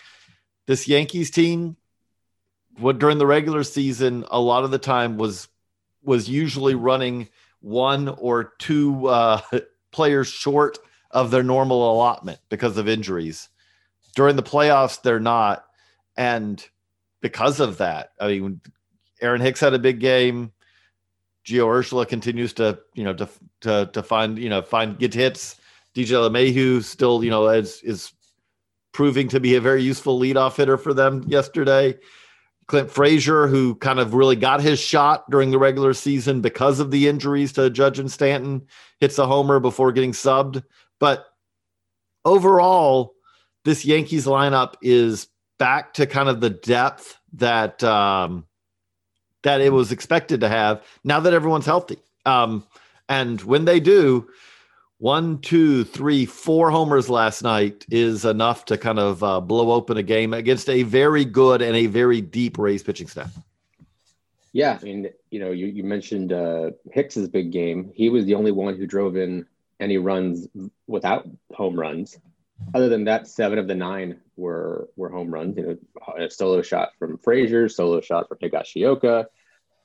This 0.66 0.88
Yankees 0.88 1.30
team, 1.30 1.76
what 2.79 2.99
during 2.99 3.19
the 3.19 3.26
regular 3.26 3.62
season, 3.62 4.25
a 4.31 4.41
lot 4.41 4.65
of 4.65 4.71
the 4.71 4.79
time 4.79 5.17
was 5.17 5.49
was 6.03 6.29
usually 6.29 6.75
running 6.75 7.29
one 7.61 8.09
or 8.09 8.53
two 8.59 9.06
uh, 9.06 9.41
players 9.93 10.29
short 10.29 10.79
of 11.11 11.31
their 11.31 11.43
normal 11.43 11.93
allotment 11.93 12.38
because 12.49 12.76
of 12.76 12.88
injuries. 12.88 13.49
During 14.15 14.37
the 14.37 14.43
playoffs, 14.43 15.00
they're 15.00 15.21
not, 15.21 15.65
and 16.17 16.65
because 17.21 17.61
of 17.61 17.79
that, 17.79 18.12
I 18.21 18.29
mean, 18.29 18.61
Aaron 19.21 19.41
Hicks 19.41 19.61
had 19.61 19.75
a 19.75 19.79
big 19.79 20.00
game. 20.00 20.53
Gio 21.47 21.67
Urshela 21.67 22.06
continues 22.06 22.53
to, 22.55 22.79
you 22.94 23.05
know, 23.05 23.15
to 23.15 23.29
to 23.62 23.91
to 23.93 24.03
find, 24.03 24.38
you 24.38 24.49
know, 24.49 24.62
find 24.62 24.99
get 24.99 25.15
hits. 25.15 25.56
DJ 25.94 26.29
LeMahieu 26.29 26.82
still, 26.82 27.23
you 27.23 27.31
know, 27.31 27.49
is 27.49 27.81
is 27.82 28.12
proving 28.93 29.29
to 29.29 29.41
be 29.41 29.55
a 29.56 29.61
very 29.61 29.82
useful 29.82 30.19
leadoff 30.19 30.56
hitter 30.56 30.76
for 30.76 30.94
them 30.94 31.25
yesterday. 31.26 31.99
Clint 32.66 32.90
Frazier, 32.90 33.46
who 33.46 33.75
kind 33.76 33.99
of 33.99 34.14
really 34.14 34.37
got 34.37 34.61
his 34.61 34.81
shot 34.81 35.28
during 35.31 35.50
the 35.50 35.58
regular 35.58 35.93
season 35.93 36.40
because 36.40 36.81
of 36.81 36.90
the 36.90 37.08
injuries 37.08 37.52
to 37.52 37.70
Judge 37.70 37.99
and 37.99 38.11
Stanton, 38.11 38.66
hits 39.00 39.19
a 39.19 39.26
homer 39.26 39.61
before 39.61 39.93
getting 39.93 40.12
subbed. 40.12 40.62
But 40.99 41.26
overall, 42.25 43.14
this 43.64 43.84
Yankees 43.84 44.26
lineup 44.26 44.75
is 44.83 45.28
back 45.59 45.94
to 45.94 46.06
kind 46.06 46.28
of 46.28 46.40
the 46.40 46.50
depth 46.50 47.18
that 47.35 47.83
um, 47.85 48.47
that 49.42 49.61
it 49.61 49.73
was 49.73 49.92
expected 49.92 50.40
to 50.40 50.49
have 50.49 50.83
now 51.04 51.21
that 51.21 51.35
everyone's 51.35 51.66
healthy. 51.66 51.99
Um, 52.25 52.64
and 53.09 53.40
when 53.42 53.66
they 53.66 53.80
do, 53.80 54.28
one, 55.04 55.38
two, 55.40 55.84
three, 55.84 56.25
four 56.25 56.70
homers 56.70 57.11
last 57.11 57.42
night 57.42 57.84
is 57.90 58.25
enough 58.25 58.64
to 58.64 58.78
kind 58.78 58.99
of 58.99 59.23
uh, 59.23 59.38
blow 59.38 59.70
open 59.70 59.99
a 59.99 60.02
game 60.02 60.32
against 60.32 60.70
a 60.70 60.82
very 60.82 61.26
good 61.26 61.61
and 61.61 61.76
a 61.76 61.84
very 61.84 62.23
deep 62.23 62.56
Rays 62.56 62.82
pitching 62.82 63.06
staff. 63.06 63.30
Yeah, 64.54 64.78
I 64.80 64.82
mean, 64.82 65.11
you 65.30 65.40
know, 65.40 65.50
you, 65.50 65.66
you 65.66 65.84
mentioned 65.84 66.32
uh, 66.32 66.70
Hicks's 66.90 67.28
big 67.28 67.52
game. 67.52 67.92
He 67.94 68.08
was 68.08 68.25
the 68.25 68.34
only 68.34 68.50
one 68.50 68.78
who 68.78 68.87
drove 68.87 69.18
in 69.18 69.44
any 69.78 69.99
runs 69.99 70.49
without 70.87 71.28
home 71.52 71.78
runs. 71.78 72.16
Other 72.73 72.88
than 72.88 73.04
that, 73.04 73.28
seven 73.28 73.58
of 73.58 73.68
the 73.68 73.75
nine 73.75 74.23
were 74.38 74.88
were 74.96 75.11
home 75.11 75.30
runs. 75.30 75.58
You 75.58 75.66
know, 75.66 76.14
a 76.16 76.30
solo 76.30 76.62
shot 76.62 76.92
from 76.99 77.18
Frazier, 77.18 77.68
solo 77.68 78.00
shot 78.00 78.26
from 78.26 78.38
Higashioka. 78.38 79.26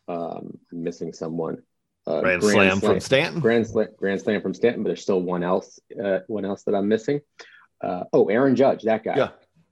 Um, 0.08 0.58
I'm 0.72 0.82
missing 0.82 1.12
someone. 1.12 1.62
Uh, 2.10 2.22
Grand, 2.22 2.42
slam, 2.42 2.80
from 2.80 3.00
Stanton. 3.00 3.40
Grand 3.40 3.68
slam, 3.68 3.88
grand 3.96 4.20
slam 4.20 4.42
from 4.42 4.56
Stanton, 4.56 4.82
but 4.82 4.90
there's 4.90 5.04
still 5.04 5.22
one 5.22 5.44
else, 5.44 5.80
uh, 6.04 6.20
one 6.26 6.44
else 6.44 6.64
that 6.64 6.74
I'm 6.74 6.88
missing. 6.88 7.22
Uh, 7.82 8.06
oh, 8.12 8.30
Aaron 8.30 8.56
Judge, 8.56 8.82
that 8.84 9.04
guy. 9.04 9.16
Yeah. 9.16 9.30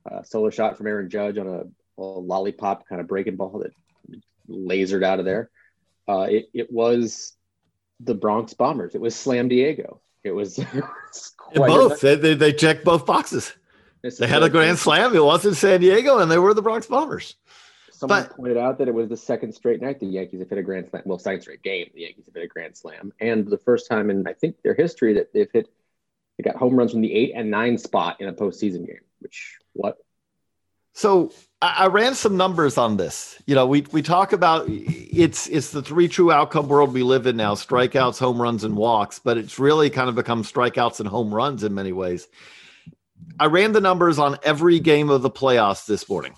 Uh, 0.10 0.22
solo 0.22 0.52
shot 0.52 0.78
from 0.78 0.86
Aaron 0.86 1.10
Judge 1.10 1.40
on 1.40 1.48
a, 1.48 1.64
a 2.00 2.04
lollipop 2.04 2.88
kind 2.88 3.02
of 3.02 3.08
breaking 3.08 3.38
ball 3.38 3.64
that 3.64 4.22
lasered 4.48 5.04
out 5.04 5.18
of 5.18 5.26
there. 5.26 5.50
Uh, 6.08 6.28
it, 6.30 6.50
it 6.54 6.72
was 6.72 7.34
the 8.02 8.14
Bronx 8.14 8.54
Bombers. 8.54 8.94
It 8.94 9.02
was 9.02 9.16
Slam 9.16 9.48
Diego. 9.48 10.00
It 10.24 10.32
was, 10.32 10.60
it 10.60 10.68
was 10.76 11.34
both. 11.56 12.02
They, 12.02 12.16
they, 12.16 12.36
they 12.36 12.54
checked 12.54 12.86
both 12.86 13.08
boxes. 13.08 13.52
They 14.04 14.28
had 14.28 14.44
a 14.44 14.50
grand 14.50 14.78
slam. 14.78 15.16
It 15.16 15.24
was 15.24 15.44
in 15.44 15.56
San 15.56 15.82
Diego, 15.82 16.20
and 16.20 16.30
they 16.30 16.38
were 16.38 16.54
the 16.54 16.62
Bronx 16.62 16.86
Bombers. 16.86 17.36
Someone 17.98 18.24
but- 18.24 18.36
pointed 18.38 18.58
out 18.58 18.78
that 18.78 18.88
it 18.88 18.94
was 18.94 19.10
the 19.10 19.18
second 19.18 19.54
straight 19.54 19.82
night 19.82 20.00
the 20.00 20.06
Yankees 20.06 20.40
have 20.40 20.50
hit 20.50 20.60
a 20.60 20.64
grand 20.64 20.88
slam. 20.88 21.02
Well, 21.06 21.18
second 21.18 21.42
straight 21.42 21.64
game 21.64 21.90
the 21.96 22.02
Yankees 22.02 22.26
have 22.28 22.36
hit 22.36 22.44
a 22.44 22.48
grand 22.48 22.78
slam, 22.78 23.12
and 23.20 23.48
the 23.48 23.58
first 23.58 23.90
time 23.90 24.12
in 24.12 24.28
I 24.28 24.34
think 24.34 24.62
their 24.62 24.76
history 24.76 25.14
that 25.14 25.34
they've 25.34 25.50
hit 25.52 25.68
they 26.38 26.44
got 26.44 26.56
home 26.56 26.76
runs 26.76 26.92
from 26.92 27.02
the 27.02 27.12
eight 27.12 27.34
and 27.36 27.50
nine 27.50 27.80
spot 27.80 28.22
in 28.22 28.28
a 28.28 28.34
postseason 28.34 28.86
game. 28.86 29.02
Which 29.20 29.58
what 29.74 29.98
So 30.94 31.32
I, 31.60 31.86
I 31.86 31.88
ran 31.88 32.14
some 32.14 32.38
numbers 32.38 32.78
on 32.78 32.98
this. 32.98 33.42
You 33.48 33.56
know, 33.56 33.66
we 33.66 33.82
we 33.92 34.04
talk 34.04 34.32
about 34.32 34.66
it's 34.68 35.48
it's 35.48 35.72
the 35.72 35.82
three 35.82 36.08
true 36.08 36.32
outcome 36.32 36.68
world 36.68 36.94
we 36.94 37.02
live 37.02 37.26
in 37.26 37.36
now: 37.36 37.56
strikeouts, 37.56 38.20
home 38.20 38.40
runs, 38.40 38.64
and 38.64 38.76
walks. 38.78 39.18
But 39.18 39.40
it's 39.40 39.58
really 39.58 39.90
kind 39.90 40.08
of 40.08 40.14
become 40.14 40.44
strikeouts 40.44 41.00
and 41.00 41.10
home 41.10 41.34
runs 41.34 41.64
in 41.64 41.74
many 41.74 41.94
ways. 41.94 42.28
I 43.40 43.48
ran 43.48 43.72
the 43.72 43.82
numbers 43.82 44.20
on 44.20 44.38
every 44.44 44.80
game 44.80 45.10
of 45.10 45.24
the 45.24 45.32
playoffs 45.32 45.88
this 45.88 46.08
morning, 46.08 46.36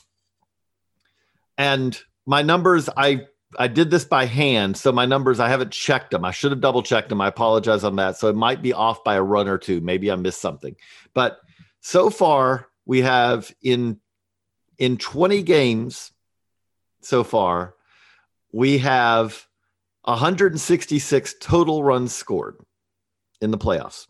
and 1.59 2.01
my 2.25 2.41
numbers 2.41 2.89
I 2.97 3.27
I 3.57 3.67
did 3.67 3.91
this 3.91 4.05
by 4.05 4.25
hand, 4.25 4.77
so 4.77 4.91
my 4.91 5.05
numbers 5.05 5.39
I 5.39 5.49
haven't 5.49 5.71
checked 5.71 6.11
them. 6.11 6.23
I 6.23 6.31
should 6.31 6.51
have 6.51 6.61
double 6.61 6.81
checked 6.81 7.09
them. 7.09 7.21
I 7.21 7.27
apologize 7.27 7.83
on 7.83 7.97
that. 7.97 8.17
So 8.17 8.29
it 8.29 8.35
might 8.35 8.61
be 8.61 8.73
off 8.73 9.03
by 9.03 9.15
a 9.15 9.21
run 9.21 9.47
or 9.47 9.57
two. 9.57 9.81
Maybe 9.81 10.09
I 10.09 10.15
missed 10.15 10.41
something. 10.41 10.75
But 11.13 11.39
so 11.81 12.09
far 12.09 12.67
we 12.85 13.01
have 13.01 13.53
in 13.61 13.99
in 14.77 14.97
20 14.97 15.43
games 15.43 16.11
so 17.01 17.23
far, 17.23 17.75
we 18.53 18.77
have 18.77 19.45
166 20.03 21.35
total 21.41 21.83
runs 21.83 22.15
scored 22.15 22.57
in 23.41 23.51
the 23.51 23.57
playoffs. 23.57 24.07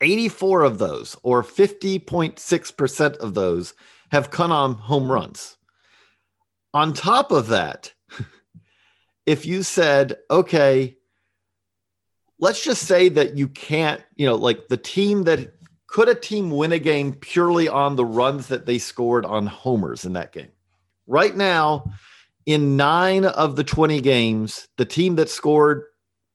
84 0.00 0.62
of 0.62 0.78
those, 0.78 1.16
or 1.22 1.42
50.6% 1.42 3.16
of 3.18 3.34
those, 3.34 3.74
have 4.10 4.30
come 4.30 4.50
on 4.50 4.74
home 4.74 5.10
runs. 5.10 5.56
On 6.74 6.92
top 6.92 7.32
of 7.32 7.48
that, 7.48 7.92
if 9.26 9.46
you 9.46 9.62
said, 9.62 10.16
okay, 10.30 10.96
let's 12.38 12.64
just 12.64 12.82
say 12.82 13.08
that 13.10 13.36
you 13.36 13.48
can't, 13.48 14.02
you 14.16 14.26
know, 14.26 14.36
like 14.36 14.68
the 14.68 14.76
team 14.76 15.24
that 15.24 15.54
could 15.86 16.08
a 16.08 16.14
team 16.14 16.50
win 16.50 16.72
a 16.72 16.78
game 16.78 17.12
purely 17.12 17.68
on 17.68 17.96
the 17.96 18.04
runs 18.04 18.46
that 18.48 18.64
they 18.64 18.78
scored 18.78 19.26
on 19.26 19.46
homers 19.46 20.04
in 20.04 20.14
that 20.14 20.32
game? 20.32 20.50
Right 21.06 21.36
now, 21.36 21.92
in 22.46 22.76
nine 22.76 23.24
of 23.26 23.56
the 23.56 23.64
20 23.64 24.00
games, 24.00 24.68
the 24.78 24.84
team 24.84 25.16
that 25.16 25.28
scored 25.28 25.84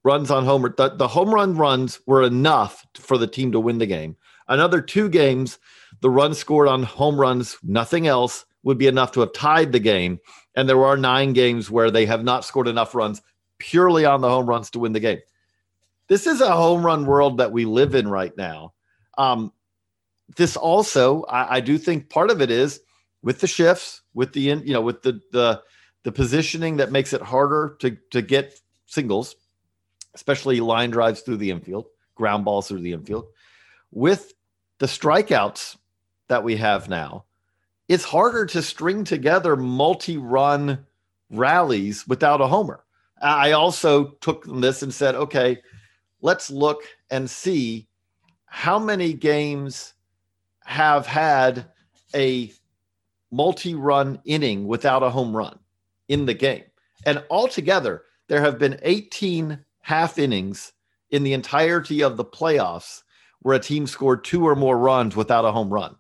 runs 0.04 0.32
on 0.32 0.46
homer, 0.46 0.74
the, 0.78 0.90
the 0.90 1.08
home 1.08 1.34
run 1.34 1.56
runs 1.56 2.00
were 2.06 2.24
enough 2.24 2.86
for 2.96 3.18
the 3.18 3.28
team 3.28 3.52
to 3.52 3.60
win 3.60 3.80
the 3.80 3.86
game. 3.86 4.16
Another 4.48 4.80
two 4.82 5.10
games, 5.10 5.60
the 6.02 6.10
runs 6.10 6.38
scored 6.38 6.68
on 6.68 6.84
home 6.84 7.20
runs, 7.20 7.58
nothing 7.64 8.08
else 8.08 8.46
would 8.68 8.78
be 8.78 8.88
enough 8.88 9.14
to 9.14 9.22
have 9.22 9.32
tied 9.32 9.72
the 9.72 9.80
game. 9.80 10.20
And 10.54 10.68
there 10.68 10.84
are 10.84 10.98
nine 10.98 11.32
games 11.32 11.72
where 11.72 11.90
they 11.90 12.06
have 12.06 12.22
not 12.22 12.44
scored 12.44 12.68
enough 12.68 12.94
runs 12.94 13.22
purely 13.60 14.04
on 14.04 14.20
the 14.20 14.28
home 14.28 14.46
runs 14.46 14.70
to 14.72 14.80
win 14.80 14.92
the 14.92 15.00
game. 15.00 15.20
This 16.10 16.28
is 16.28 16.42
a 16.42 16.52
home 16.52 16.86
run 16.86 17.06
world 17.06 17.38
that 17.38 17.54
we 17.54 17.64
live 17.64 17.96
in 17.96 18.10
right 18.10 18.36
now. 18.36 18.74
Um, 19.18 19.54
this 20.36 20.58
also, 20.58 21.24
I, 21.24 21.56
I, 21.56 21.60
do 21.62 21.78
think 21.78 22.10
part 22.10 22.30
of 22.30 22.42
it 22.42 22.52
is 22.52 22.82
with 23.24 23.40
the 23.40 23.48
shifts, 23.48 24.02
with 24.14 24.34
the 24.34 24.42
you 24.42 24.74
know, 24.74 24.82
with 24.82 25.02
the 25.02 25.22
the 25.32 25.64
the 26.04 26.12
positioning 26.12 26.76
that 26.78 26.92
makes 26.92 27.14
it 27.14 27.22
harder 27.22 27.78
to 27.80 27.98
to 28.12 28.22
get 28.22 28.60
singles, 28.86 29.38
especially 30.14 30.60
line 30.60 30.92
drives 30.92 31.22
through 31.22 31.38
the 31.38 31.52
infield, 31.52 31.88
ground 32.16 32.44
balls 32.44 32.68
through 32.68 32.82
the 32.82 32.92
infield. 32.92 33.28
With 33.92 34.34
the 34.80 34.88
strikeouts 34.88 35.78
that 36.28 36.44
we 36.44 36.58
have 36.58 36.90
now, 36.90 37.24
it's 37.88 38.04
harder 38.04 38.46
to 38.48 38.62
string 38.62 39.04
together 39.04 39.56
multi-run 39.56 40.86
rallies 41.30 42.08
without 42.08 42.42
a 42.42 42.48
homer. 42.48 42.84
I 43.22 43.52
also 43.52 44.12
took 44.22 44.46
this 44.46 44.84
and 44.84 44.94
said, 44.94 45.16
okay, 45.16 45.60
let's 46.22 46.50
look 46.50 46.84
and 47.10 47.30
see 47.30 47.88
how 48.46 48.78
many 48.80 49.14
games 49.14 49.94
have 50.66 51.06
had 51.06 51.66
a 52.14 52.52
multi-run 53.32 54.20
inning 54.26 54.68
without 54.68 55.04
a 55.04 55.10
home 55.10 55.36
run 55.36 55.58
in 56.08 56.26
the 56.26 56.34
game. 56.34 56.64
And 57.06 57.24
altogether, 57.30 58.04
there 58.28 58.42
have 58.42 58.60
been 58.60 58.80
18 58.84 59.60
half 59.82 60.18
innings 60.18 60.74
in 61.12 61.24
the 61.24 61.34
entirety 61.34 62.04
of 62.04 62.18
the 62.18 62.26
playoffs 62.26 63.04
where 63.40 63.56
a 63.56 63.60
team 63.60 63.88
scored 63.88 64.24
two 64.24 64.46
or 64.46 64.56
more 64.56 64.78
runs 64.78 65.16
without 65.16 65.46
a 65.46 65.52
home 65.52 65.74
run. 65.74 65.96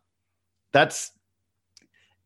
That's 0.73 1.11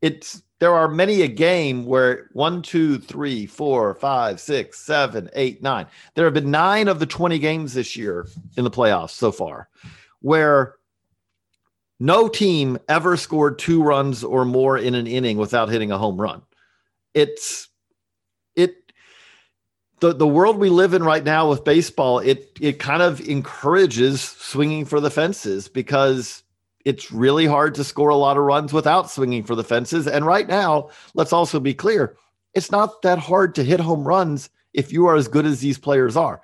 it's 0.01 0.41
there 0.59 0.75
are 0.75 0.87
many 0.87 1.23
a 1.23 1.27
game 1.27 1.85
where 1.85 2.29
one, 2.33 2.61
two, 2.61 2.99
three, 2.99 3.47
four, 3.47 3.95
five, 3.95 4.39
six, 4.39 4.79
seven, 4.79 5.29
eight, 5.33 5.63
nine. 5.63 5.87
There 6.13 6.25
have 6.25 6.35
been 6.35 6.51
nine 6.51 6.87
of 6.87 6.99
the 6.99 7.07
20 7.07 7.39
games 7.39 7.73
this 7.73 7.95
year 7.95 8.27
in 8.55 8.63
the 8.63 8.69
playoffs 8.69 9.09
so 9.09 9.31
far 9.31 9.69
where 10.21 10.75
no 11.99 12.27
team 12.27 12.77
ever 12.87 13.17
scored 13.17 13.59
two 13.59 13.83
runs 13.83 14.23
or 14.23 14.45
more 14.45 14.77
in 14.77 14.95
an 14.95 15.07
inning 15.07 15.37
without 15.37 15.69
hitting 15.69 15.91
a 15.91 15.97
home 15.97 16.19
run. 16.19 16.41
It's 17.13 17.67
it 18.55 18.91
the 19.99 20.13
the 20.13 20.27
world 20.27 20.57
we 20.57 20.69
live 20.69 20.93
in 20.93 21.03
right 21.03 21.23
now 21.23 21.49
with 21.49 21.63
baseball, 21.63 22.19
it 22.19 22.57
it 22.59 22.79
kind 22.79 23.01
of 23.01 23.19
encourages 23.21 24.21
swinging 24.21 24.85
for 24.85 24.99
the 24.99 25.11
fences 25.11 25.67
because 25.67 26.43
it's 26.85 27.11
really 27.11 27.45
hard 27.45 27.75
to 27.75 27.83
score 27.83 28.09
a 28.09 28.15
lot 28.15 28.37
of 28.37 28.43
runs 28.43 28.73
without 28.73 29.09
swinging 29.09 29.43
for 29.43 29.55
the 29.55 29.63
fences. 29.63 30.07
And 30.07 30.25
right 30.25 30.47
now, 30.47 30.89
let's 31.13 31.33
also 31.33 31.59
be 31.59 31.73
clear, 31.73 32.15
it's 32.53 32.71
not 32.71 33.01
that 33.01 33.19
hard 33.19 33.55
to 33.55 33.63
hit 33.63 33.79
home 33.79 34.07
runs 34.07 34.49
if 34.73 34.91
you 34.91 35.07
are 35.07 35.15
as 35.15 35.27
good 35.27 35.45
as 35.45 35.59
these 35.59 35.77
players 35.77 36.15
are. 36.17 36.41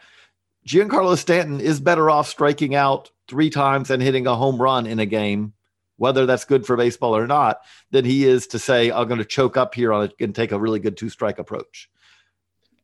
Giancarlo 0.68 1.18
Stanton 1.18 1.62
is 1.62 1.80
better 1.80 2.10
off 2.10 2.28
striking 2.28 2.76
out 2.76 3.10
three 3.28 3.50
times 3.50 3.90
and 3.90 4.02
hitting 4.02 4.28
a 4.28 4.36
home 4.36 4.62
run 4.62 4.86
in 4.86 5.00
a 5.00 5.06
game, 5.06 5.54
whether 5.98 6.26
that's 6.26 6.46
good 6.46 6.66
for 6.66 6.76
baseball 6.76 7.16
or 7.16 7.28
not, 7.28 7.62
than 7.92 8.06
he 8.06 8.26
is 8.26 8.48
to 8.48 8.60
say, 8.60 8.92
I'm 8.92 9.08
going 9.08 9.20
to 9.20 9.26
choke 9.26 9.58
up 9.58 9.74
here 9.74 9.94
and 9.94 10.36
take 10.36 10.52
a 10.52 10.60
really 10.60 10.80
good 10.80 10.98
two 10.98 11.10
strike 11.10 11.40
approach. 11.40 11.90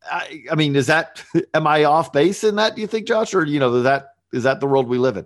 I, 0.09 0.43
I, 0.51 0.55
mean, 0.55 0.75
is 0.75 0.87
that, 0.87 1.23
am 1.53 1.67
I 1.67 1.83
off 1.83 2.11
base 2.11 2.43
in 2.43 2.55
that, 2.55 2.75
do 2.75 2.81
you 2.81 2.87
think, 2.87 3.07
Josh? 3.07 3.33
Or, 3.33 3.45
you 3.45 3.59
know, 3.59 3.81
that, 3.83 4.09
is 4.31 4.43
that 4.43 4.59
the 4.59 4.67
world 4.67 4.87
we 4.87 4.97
live 4.97 5.17
in? 5.17 5.25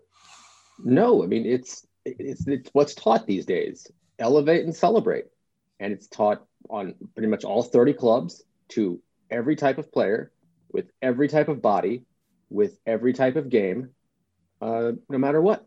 No, 0.79 1.23
I 1.23 1.27
mean, 1.27 1.45
it's, 1.45 1.86
it's, 2.19 2.47
it's 2.47 2.69
what's 2.73 2.95
taught 2.95 3.25
these 3.27 3.45
days 3.45 3.87
elevate 4.19 4.65
and 4.65 4.75
celebrate. 4.75 5.25
And 5.79 5.93
it's 5.93 6.07
taught 6.07 6.43
on 6.69 6.95
pretty 7.13 7.27
much 7.27 7.43
all 7.43 7.63
30 7.63 7.93
clubs 7.93 8.43
to 8.69 8.99
every 9.29 9.55
type 9.55 9.77
of 9.77 9.91
player 9.91 10.31
with 10.71 10.91
every 11.01 11.27
type 11.27 11.47
of 11.47 11.61
body 11.61 12.03
with 12.49 12.79
every 12.85 13.13
type 13.13 13.35
of 13.35 13.49
game, 13.49 13.89
uh, 14.61 14.93
no 15.09 15.17
matter 15.17 15.41
what. 15.41 15.65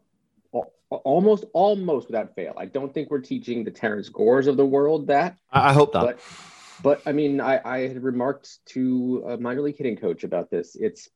Almost, 0.91 1.45
almost 1.53 2.09
without 2.09 2.35
fail. 2.35 2.53
I 2.57 2.67
don't 2.67 2.93
think 2.93 3.11
we're 3.11 3.21
teaching 3.21 3.63
the 3.63 3.71
Terrence 3.71 4.09
Gores 4.09 4.49
of 4.49 4.57
the 4.57 4.67
world 4.67 5.07
that. 5.07 5.37
I 5.53 5.73
hope 5.73 5.95
not. 5.95 6.05
But, 6.05 6.21
but 6.83 7.03
I 7.07 7.13
mean, 7.13 7.41
I, 7.41 7.61
I 7.65 7.79
had 7.87 8.03
remarked 8.03 8.59
to 8.71 9.25
a 9.29 9.37
minor 9.37 9.61
league 9.61 9.77
hitting 9.77 9.97
coach 9.97 10.25
about 10.25 10.51
this. 10.51 10.75
It's 10.75 11.09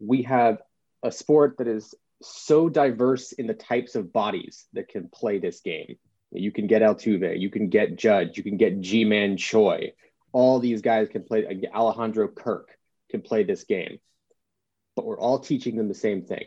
we 0.00 0.22
have 0.22 0.62
a 1.02 1.12
sport 1.12 1.58
that 1.58 1.68
is 1.68 1.94
so 2.22 2.68
diverse 2.68 3.32
in 3.32 3.46
the 3.46 3.54
types 3.54 3.94
of 3.94 4.12
bodies 4.12 4.66
that 4.72 4.88
can 4.88 5.08
play 5.08 5.38
this 5.38 5.60
game. 5.60 5.96
You 6.30 6.50
can 6.50 6.66
get 6.66 6.82
Altuve, 6.82 7.38
you 7.38 7.50
can 7.50 7.68
get 7.68 7.96
Judge, 7.96 8.38
you 8.38 8.42
can 8.42 8.56
get 8.56 8.80
Ji-Man 8.80 9.36
Choi. 9.36 9.92
All 10.32 10.60
these 10.60 10.80
guys 10.80 11.08
can 11.08 11.24
play. 11.24 11.62
Alejandro 11.74 12.28
Kirk 12.28 12.70
can 13.10 13.20
play 13.20 13.42
this 13.42 13.64
game 13.64 13.98
but 14.94 15.04
we're 15.06 15.18
all 15.18 15.38
teaching 15.38 15.76
them 15.76 15.88
the 15.88 15.94
same 15.94 16.22
thing. 16.22 16.44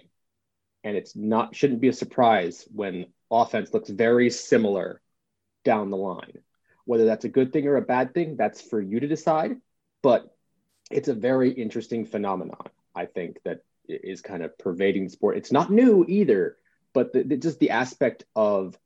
And 0.84 0.96
it's 0.96 1.16
not 1.16 1.56
shouldn't 1.56 1.82
be 1.82 1.88
a 1.88 1.94
surprise 1.94 2.68
when 2.72 3.08
offense 3.32 3.74
looks 3.74 3.90
very 3.90 4.30
similar 4.30 5.02
down 5.64 5.90
the 5.90 5.98
line. 5.98 6.40
Whether 6.86 7.06
that's 7.06 7.26
a 7.26 7.30
good 7.30 7.52
thing 7.52 7.68
or 7.68 7.78
a 7.78 7.82
bad 7.82 8.14
thing, 8.14 8.36
that's 8.38 8.62
for 8.62 8.80
you 8.80 9.00
to 9.00 9.08
decide. 9.08 9.58
But 10.04 10.32
it's 10.92 11.08
a 11.08 11.16
very 11.16 11.50
interesting 11.50 12.06
phenomenon, 12.06 12.68
I 12.94 13.08
think, 13.08 13.38
that 13.46 13.62
is 13.88 14.22
kind 14.22 14.44
of 14.44 14.58
pervading 14.58 15.06
the 15.06 15.10
sport. 15.10 15.38
It's 15.38 15.52
not 15.52 15.72
new 15.72 16.06
either, 16.08 16.58
but 16.94 17.14
the, 17.14 17.24
the, 17.24 17.38
just 17.38 17.60
the 17.60 17.72
aspect 17.72 18.24
of 18.36 18.78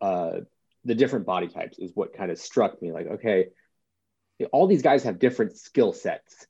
uh, 0.00 0.40
the 0.84 0.94
different 0.94 1.26
body 1.26 1.48
types 1.48 1.78
is 1.78 1.92
what 1.94 2.14
kind 2.14 2.30
of 2.30 2.38
struck 2.38 2.80
me. 2.80 2.92
Like, 2.92 3.06
okay, 3.06 3.48
all 4.52 4.66
these 4.66 4.82
guys 4.82 5.04
have 5.04 5.18
different 5.18 5.58
skill 5.58 5.92
sets. 5.92 6.46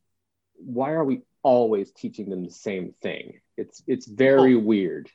Why 0.57 0.91
are 0.91 1.05
we 1.05 1.23
always 1.43 1.91
teaching 1.93 2.29
them 2.29 2.45
the 2.45 2.50
same 2.50 2.95
thing. 3.00 3.41
It's 3.57 3.83
it's 3.87 4.07
very 4.07 4.55
well, 4.55 4.65
weird. 4.65 5.11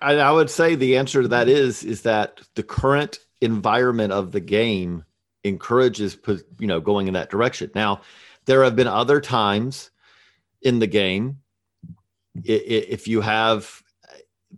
I, 0.00 0.14
I 0.14 0.30
would 0.30 0.50
say 0.50 0.74
the 0.74 0.96
answer 0.96 1.22
to 1.22 1.28
that 1.28 1.48
is 1.48 1.84
is 1.84 2.02
that 2.02 2.40
the 2.54 2.62
current 2.62 3.18
environment 3.40 4.12
of 4.12 4.32
the 4.32 4.40
game 4.40 5.04
encourages 5.44 6.16
you 6.58 6.66
know 6.66 6.80
going 6.80 7.08
in 7.08 7.14
that 7.14 7.30
direction. 7.30 7.70
Now, 7.74 8.02
there 8.46 8.64
have 8.64 8.76
been 8.76 8.86
other 8.86 9.20
times 9.20 9.90
in 10.62 10.78
the 10.78 10.86
game 10.86 11.38
if 12.44 13.06
you 13.08 13.20
have 13.20 13.82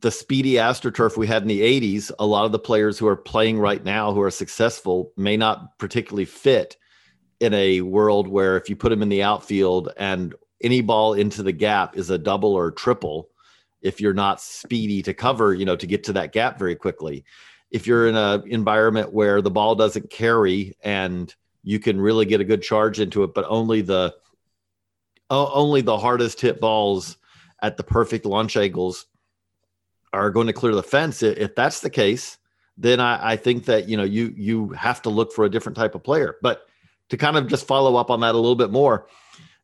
the 0.00 0.11
speedy 0.11 0.54
astroturf 0.54 1.16
we 1.16 1.26
had 1.26 1.43
in 1.43 1.49
the 1.49 1.61
80s 1.61 2.11
a 2.19 2.26
lot 2.26 2.45
of 2.45 2.52
the 2.52 2.59
players 2.59 2.99
who 2.99 3.07
are 3.07 3.16
playing 3.16 3.59
right 3.59 3.85
now 3.85 4.12
who 4.12 4.21
are 4.21 4.31
successful 4.31 5.12
may 5.16 5.37
not 5.37 5.78
particularly 5.78 6.25
fit 6.25 6.76
in 7.40 7.54
a 7.54 7.81
world 7.81 8.26
where 8.26 8.57
if 8.57 8.69
you 8.69 8.76
put 8.76 8.90
them 8.90 9.02
in 9.02 9.09
the 9.09 9.23
outfield 9.23 9.90
and 9.97 10.35
any 10.62 10.81
ball 10.81 11.14
into 11.14 11.43
the 11.43 11.52
gap 11.52 11.97
is 11.97 12.11
a 12.11 12.19
double 12.19 12.54
or 12.54 12.71
triple 12.71 13.28
if 13.83 14.00
you're 14.00 14.14
not 14.14 14.40
speedy 14.40 15.02
to 15.02 15.12
cover, 15.12 15.52
you 15.52 15.66
know, 15.66 15.76
to 15.76 15.87
get 15.87 16.04
to 16.04 16.14
that 16.14 16.33
gap 16.33 16.59
very 16.59 16.75
quickly. 16.75 17.25
if 17.71 17.88
you're 17.88 18.07
in 18.07 18.14
an 18.14 18.43
environment 18.47 19.12
where 19.12 19.43
the 19.43 19.50
ball 19.50 19.75
doesn't 19.75 20.09
carry 20.09 20.76
and 20.85 21.35
you 21.64 21.81
can 21.81 22.00
really 22.00 22.25
get 22.25 22.40
a 22.40 22.45
good 22.45 22.62
charge 22.62 23.00
into 23.00 23.25
it, 23.25 23.35
but 23.35 23.45
only 23.49 23.81
the 23.81 24.14
only 25.31 25.81
the 25.81 25.99
hardest 25.99 26.40
hit 26.40 26.61
balls 26.61 27.16
at 27.64 27.78
the 27.78 27.83
perfect 27.83 28.26
launch 28.26 28.59
angles 28.59 29.06
are 30.12 30.30
going 30.30 30.49
to 30.49 30.52
clear 30.52 30.75
the 30.75 30.83
fence. 30.83 31.23
If 31.23 31.54
that's 31.54 31.80
the 31.80 31.88
case, 31.88 32.37
then 32.76 33.00
I, 33.00 33.33
I 33.33 33.37
think 33.37 33.64
that 33.64 33.88
you 33.88 33.97
know 33.97 34.04
you 34.04 34.35
you 34.37 34.68
have 34.71 35.00
to 35.02 35.11
look 35.11 35.33
for 35.33 35.44
a 35.44 35.50
different 35.50 35.76
type 35.76 35.94
of 35.94 36.04
player. 36.04 36.37
But 36.42 36.66
to 37.09 37.16
kind 37.16 37.38
of 37.38 37.49
just 37.49 37.66
follow 37.66 37.97
up 37.97 38.11
on 38.11 38.21
that 38.21 38.35
a 38.35 38.38
little 38.38 38.54
bit 38.54 38.71
more, 38.71 39.06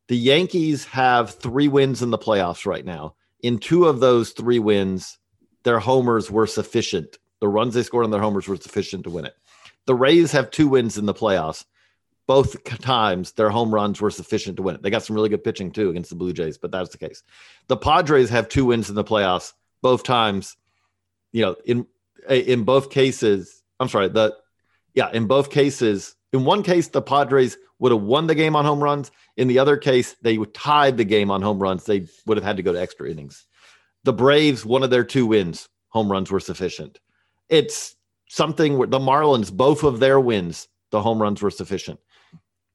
the 0.08 0.16
Yankees 0.16 0.86
have 0.86 1.34
three 1.34 1.68
wins 1.68 2.00
in 2.00 2.10
the 2.10 2.18
playoffs 2.18 2.64
right 2.64 2.84
now. 2.84 3.16
In 3.42 3.58
two 3.58 3.84
of 3.84 4.00
those 4.00 4.30
three 4.30 4.58
wins, 4.58 5.18
their 5.64 5.78
homers 5.78 6.30
were 6.30 6.46
sufficient. 6.46 7.18
The 7.40 7.48
runs 7.48 7.74
they 7.74 7.82
scored 7.82 8.04
on 8.04 8.10
their 8.10 8.20
homers 8.20 8.48
were 8.48 8.56
sufficient 8.56 9.04
to 9.04 9.10
win 9.10 9.26
it. 9.26 9.34
The 9.86 9.94
Rays 9.94 10.32
have 10.32 10.50
two 10.50 10.68
wins 10.68 10.96
in 10.96 11.04
the 11.04 11.14
playoffs. 11.14 11.64
Both 12.30 12.62
times 12.78 13.32
their 13.32 13.50
home 13.50 13.74
runs 13.74 14.00
were 14.00 14.12
sufficient 14.12 14.56
to 14.58 14.62
win 14.62 14.76
it. 14.76 14.82
They 14.82 14.90
got 14.90 15.02
some 15.02 15.16
really 15.16 15.28
good 15.28 15.42
pitching 15.42 15.72
too 15.72 15.90
against 15.90 16.10
the 16.10 16.14
Blue 16.14 16.32
Jays, 16.32 16.58
but 16.58 16.70
that's 16.70 16.90
the 16.90 16.96
case. 16.96 17.24
The 17.66 17.76
Padres 17.76 18.30
have 18.30 18.48
two 18.48 18.66
wins 18.66 18.88
in 18.88 18.94
the 18.94 19.02
playoffs. 19.02 19.52
Both 19.82 20.04
times, 20.04 20.56
you 21.32 21.42
know, 21.42 21.56
in 21.64 21.88
in 22.28 22.62
both 22.62 22.88
cases, 22.88 23.64
I'm 23.80 23.88
sorry, 23.88 24.10
the 24.10 24.36
yeah, 24.94 25.10
in 25.10 25.26
both 25.26 25.50
cases, 25.50 26.14
in 26.32 26.44
one 26.44 26.62
case, 26.62 26.86
the 26.86 27.02
Padres 27.02 27.58
would 27.80 27.90
have 27.90 28.02
won 28.02 28.28
the 28.28 28.36
game 28.36 28.54
on 28.54 28.64
home 28.64 28.80
runs. 28.80 29.10
In 29.36 29.48
the 29.48 29.58
other 29.58 29.76
case, 29.76 30.14
they 30.22 30.36
tied 30.54 30.98
the 30.98 31.04
game 31.04 31.32
on 31.32 31.42
home 31.42 31.58
runs. 31.58 31.82
They 31.82 32.06
would 32.26 32.36
have 32.36 32.44
had 32.44 32.58
to 32.58 32.62
go 32.62 32.72
to 32.72 32.80
extra 32.80 33.10
innings. 33.10 33.44
The 34.04 34.12
Braves, 34.12 34.64
one 34.64 34.84
of 34.84 34.90
their 34.90 35.02
two 35.02 35.26
wins, 35.26 35.68
home 35.88 36.08
runs 36.08 36.30
were 36.30 36.38
sufficient. 36.38 37.00
It's 37.48 37.96
something 38.28 38.78
where 38.78 38.86
the 38.86 39.00
Marlins, 39.00 39.52
both 39.52 39.82
of 39.82 39.98
their 39.98 40.20
wins, 40.20 40.68
the 40.92 41.02
home 41.02 41.20
runs 41.20 41.42
were 41.42 41.50
sufficient. 41.50 41.98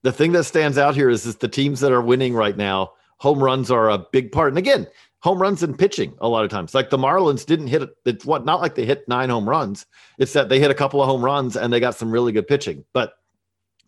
The 0.06 0.12
thing 0.12 0.34
that 0.34 0.44
stands 0.44 0.78
out 0.78 0.94
here 0.94 1.10
is, 1.10 1.26
is 1.26 1.38
the 1.38 1.48
teams 1.48 1.80
that 1.80 1.92
are 1.92 2.00
winning 2.00 2.36
right 2.36 2.56
now, 2.56 2.92
home 3.18 3.44
runs 3.44 3.72
are 3.72 3.90
a 3.90 3.98
big 3.98 4.32
part. 4.32 4.50
And 4.50 4.58
again, 4.60 4.86
home 5.22 5.42
runs 5.42 5.64
and 5.64 5.80
pitching 5.80 6.14
a 6.20 6.28
lot 6.28 6.46
of 6.46 6.52
times. 6.52 6.76
Like 6.76 6.92
the 6.92 6.98
Marlins 7.00 7.44
didn't 7.44 7.70
hit 7.70 7.82
it. 7.82 7.90
It's 8.06 8.24
what 8.24 8.46
not 8.46 8.62
like 8.62 8.76
they 8.76 8.86
hit 8.86 9.08
nine 9.08 9.32
home 9.32 9.50
runs. 9.50 9.88
It's 10.20 10.34
that 10.34 10.48
they 10.48 10.60
hit 10.60 10.70
a 10.70 10.76
couple 10.76 11.02
of 11.02 11.10
home 11.10 11.26
runs 11.26 11.58
and 11.58 11.74
they 11.74 11.80
got 11.80 11.96
some 11.96 12.12
really 12.12 12.32
good 12.32 12.48
pitching. 12.48 12.86
But 12.94 13.14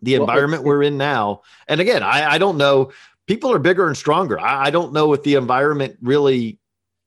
the 0.02 0.14
well, 0.18 0.22
environment 0.22 0.64
we're 0.64 0.82
in 0.82 0.98
now, 0.98 1.42
and 1.68 1.80
again, 1.80 2.02
I, 2.02 2.32
I, 2.32 2.38
don't 2.38 2.58
know. 2.58 2.90
People 3.28 3.52
are 3.52 3.60
bigger 3.60 3.86
and 3.86 3.96
stronger. 3.96 4.40
I, 4.40 4.64
I 4.66 4.70
don't 4.70 4.92
know 4.92 5.12
if 5.12 5.22
the 5.22 5.36
environment 5.36 5.98
really 6.02 6.58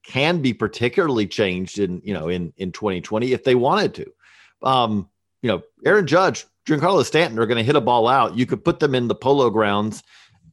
can 0.05 0.41
be 0.41 0.53
particularly 0.53 1.27
changed 1.27 1.79
in 1.79 2.01
you 2.05 2.13
know 2.13 2.29
in 2.29 2.53
in 2.55 2.71
2020 2.71 3.33
if 3.33 3.43
they 3.43 3.55
wanted 3.55 3.93
to. 3.95 4.13
Um, 4.61 5.09
you 5.41 5.49
know, 5.49 5.63
Aaron 5.85 6.07
Judge, 6.07 6.45
Giancarlo 6.65 7.03
Stanton 7.05 7.39
are 7.39 7.45
going 7.45 7.57
to 7.57 7.63
hit 7.63 7.75
a 7.75 7.81
ball 7.81 8.07
out. 8.07 8.37
You 8.37 8.45
could 8.45 8.63
put 8.63 8.79
them 8.79 8.95
in 8.95 9.07
the 9.07 9.15
polo 9.15 9.49
grounds 9.49 10.03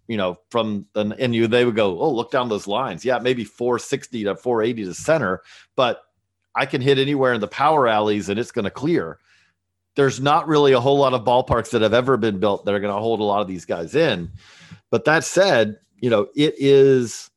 you 0.08 0.16
know, 0.16 0.38
from 0.50 0.86
the 0.94 1.14
and 1.20 1.34
you 1.34 1.46
they 1.46 1.64
would 1.64 1.76
go, 1.76 2.00
oh, 2.00 2.10
look 2.10 2.30
down 2.30 2.48
those 2.48 2.66
lines. 2.66 3.04
Yeah, 3.04 3.18
maybe 3.18 3.44
460 3.44 4.24
to 4.24 4.34
480 4.34 4.84
to 4.86 4.94
center, 4.94 5.42
but 5.76 6.02
I 6.54 6.66
can 6.66 6.80
hit 6.80 6.98
anywhere 6.98 7.34
in 7.34 7.40
the 7.40 7.46
power 7.46 7.86
alleys 7.86 8.28
and 8.28 8.40
it's 8.40 8.50
going 8.50 8.64
to 8.64 8.70
clear. 8.70 9.18
There's 9.94 10.18
not 10.20 10.48
really 10.48 10.72
a 10.72 10.80
whole 10.80 10.98
lot 10.98 11.12
of 11.12 11.24
ballparks 11.24 11.70
that 11.70 11.82
have 11.82 11.92
ever 11.92 12.16
been 12.16 12.40
built 12.40 12.64
that 12.64 12.74
are 12.74 12.80
going 12.80 12.94
to 12.94 13.00
hold 13.00 13.20
a 13.20 13.24
lot 13.24 13.42
of 13.42 13.48
these 13.48 13.64
guys 13.64 13.94
in. 13.94 14.30
But 14.90 15.04
that 15.04 15.24
said, 15.24 15.76
you 16.00 16.08
know, 16.08 16.28
it 16.34 16.54
is 16.56 17.30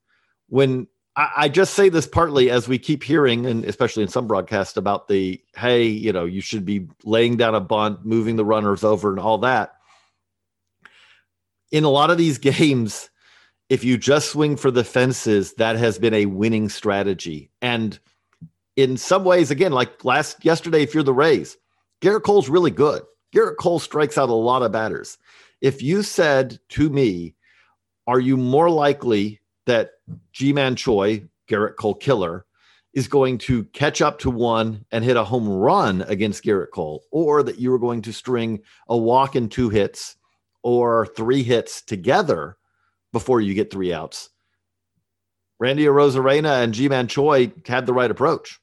when 0.47 0.87
I, 1.17 1.49
just 1.49 1.73
say 1.73 1.89
this 1.89 2.07
partly 2.07 2.49
as 2.49 2.69
we 2.69 2.79
keep 2.79 3.03
hearing, 3.03 3.45
and 3.45 3.65
especially 3.65 4.03
in 4.03 4.09
some 4.09 4.27
broadcasts, 4.27 4.77
about 4.77 5.09
the 5.09 5.41
hey, 5.57 5.83
you 5.83 6.13
know, 6.13 6.23
you 6.23 6.39
should 6.39 6.65
be 6.65 6.87
laying 7.03 7.35
down 7.35 7.53
a 7.53 7.59
bunt, 7.59 8.05
moving 8.05 8.37
the 8.37 8.45
runners 8.45 8.83
over, 8.83 9.09
and 9.09 9.19
all 9.19 9.39
that 9.39 9.73
in 11.71 11.83
a 11.83 11.89
lot 11.89 12.11
of 12.11 12.17
these 12.17 12.37
games, 12.37 13.09
if 13.69 13.83
you 13.83 13.97
just 13.97 14.31
swing 14.31 14.57
for 14.57 14.69
the 14.69 14.83
fences, 14.83 15.53
that 15.53 15.77
has 15.77 15.97
been 15.97 16.13
a 16.13 16.25
winning 16.25 16.69
strategy. 16.69 17.49
And 17.61 17.97
in 18.75 18.97
some 18.97 19.23
ways, 19.23 19.49
again, 19.49 19.71
like 19.71 20.03
last 20.05 20.43
yesterday, 20.43 20.83
if 20.83 20.93
you're 20.93 21.03
the 21.03 21.13
Rays, 21.13 21.57
Gerrit 22.01 22.23
Cole's 22.23 22.49
really 22.49 22.71
good. 22.71 23.03
Gerrit 23.33 23.57
Cole 23.57 23.79
strikes 23.79 24.17
out 24.17 24.29
a 24.29 24.33
lot 24.33 24.61
of 24.61 24.71
batters. 24.71 25.17
If 25.61 25.81
you 25.81 26.03
said 26.03 26.59
to 26.69 26.89
me, 26.89 27.35
are 28.07 28.19
you 28.19 28.35
more 28.35 28.69
likely 28.69 29.39
that 29.67 29.91
Ji-Man 30.33 30.75
Choi, 30.75 31.27
Gerrit 31.49 31.75
Cole 31.75 31.95
killer, 31.95 32.45
is 32.93 33.07
going 33.07 33.37
to 33.37 33.63
catch 33.65 34.01
up 34.01 34.19
to 34.19 34.29
one 34.29 34.85
and 34.91 35.03
hit 35.03 35.17
a 35.17 35.23
home 35.23 35.47
run 35.47 36.01
against 36.03 36.43
Gerrit 36.43 36.71
Cole, 36.73 37.03
or 37.11 37.43
that 37.43 37.59
you 37.59 37.73
are 37.73 37.79
going 37.79 38.01
to 38.03 38.13
string 38.13 38.61
a 38.89 38.97
walk 38.97 39.35
and 39.35 39.49
two 39.49 39.69
hits 39.69 40.17
or 40.63 41.05
three 41.05 41.43
hits 41.43 41.81
together 41.81 42.57
before 43.11 43.41
you 43.41 43.53
get 43.53 43.71
three 43.71 43.93
outs. 43.93 44.29
Randy 45.59 45.85
Arozarena 45.85 46.63
and 46.63 46.73
Ji-Man 46.73 47.07
Choi 47.07 47.51
had 47.65 47.85
the 47.85 47.93
right 47.93 48.11
approach. 48.11 48.59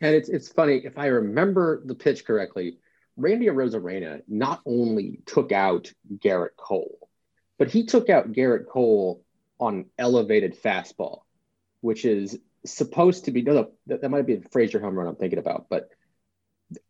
And 0.00 0.14
it's 0.14 0.28
it's 0.28 0.48
funny 0.48 0.76
if 0.84 0.96
I 0.96 1.06
remember 1.06 1.82
the 1.84 1.94
pitch 1.94 2.24
correctly, 2.24 2.78
Randy 3.16 3.46
Arozarena 3.46 4.22
not 4.28 4.60
only 4.64 5.20
took 5.26 5.52
out 5.52 5.92
Gerrit 6.18 6.56
Cole, 6.56 7.08
but 7.58 7.70
he 7.70 7.84
took 7.84 8.08
out 8.08 8.32
Gerrit 8.32 8.66
Cole 8.66 9.22
on 9.60 9.86
elevated 9.98 10.60
fastball, 10.60 11.20
which 11.80 12.04
is 12.04 12.38
supposed 12.64 13.26
to 13.26 13.30
be 13.30 13.42
no, 13.42 13.70
that, 13.86 14.02
that 14.02 14.10
might 14.10 14.26
be 14.26 14.34
a 14.34 14.40
Frazier 14.50 14.80
home 14.80 14.98
run 14.98 15.06
I'm 15.06 15.16
thinking 15.16 15.38
about, 15.38 15.66
but 15.68 15.90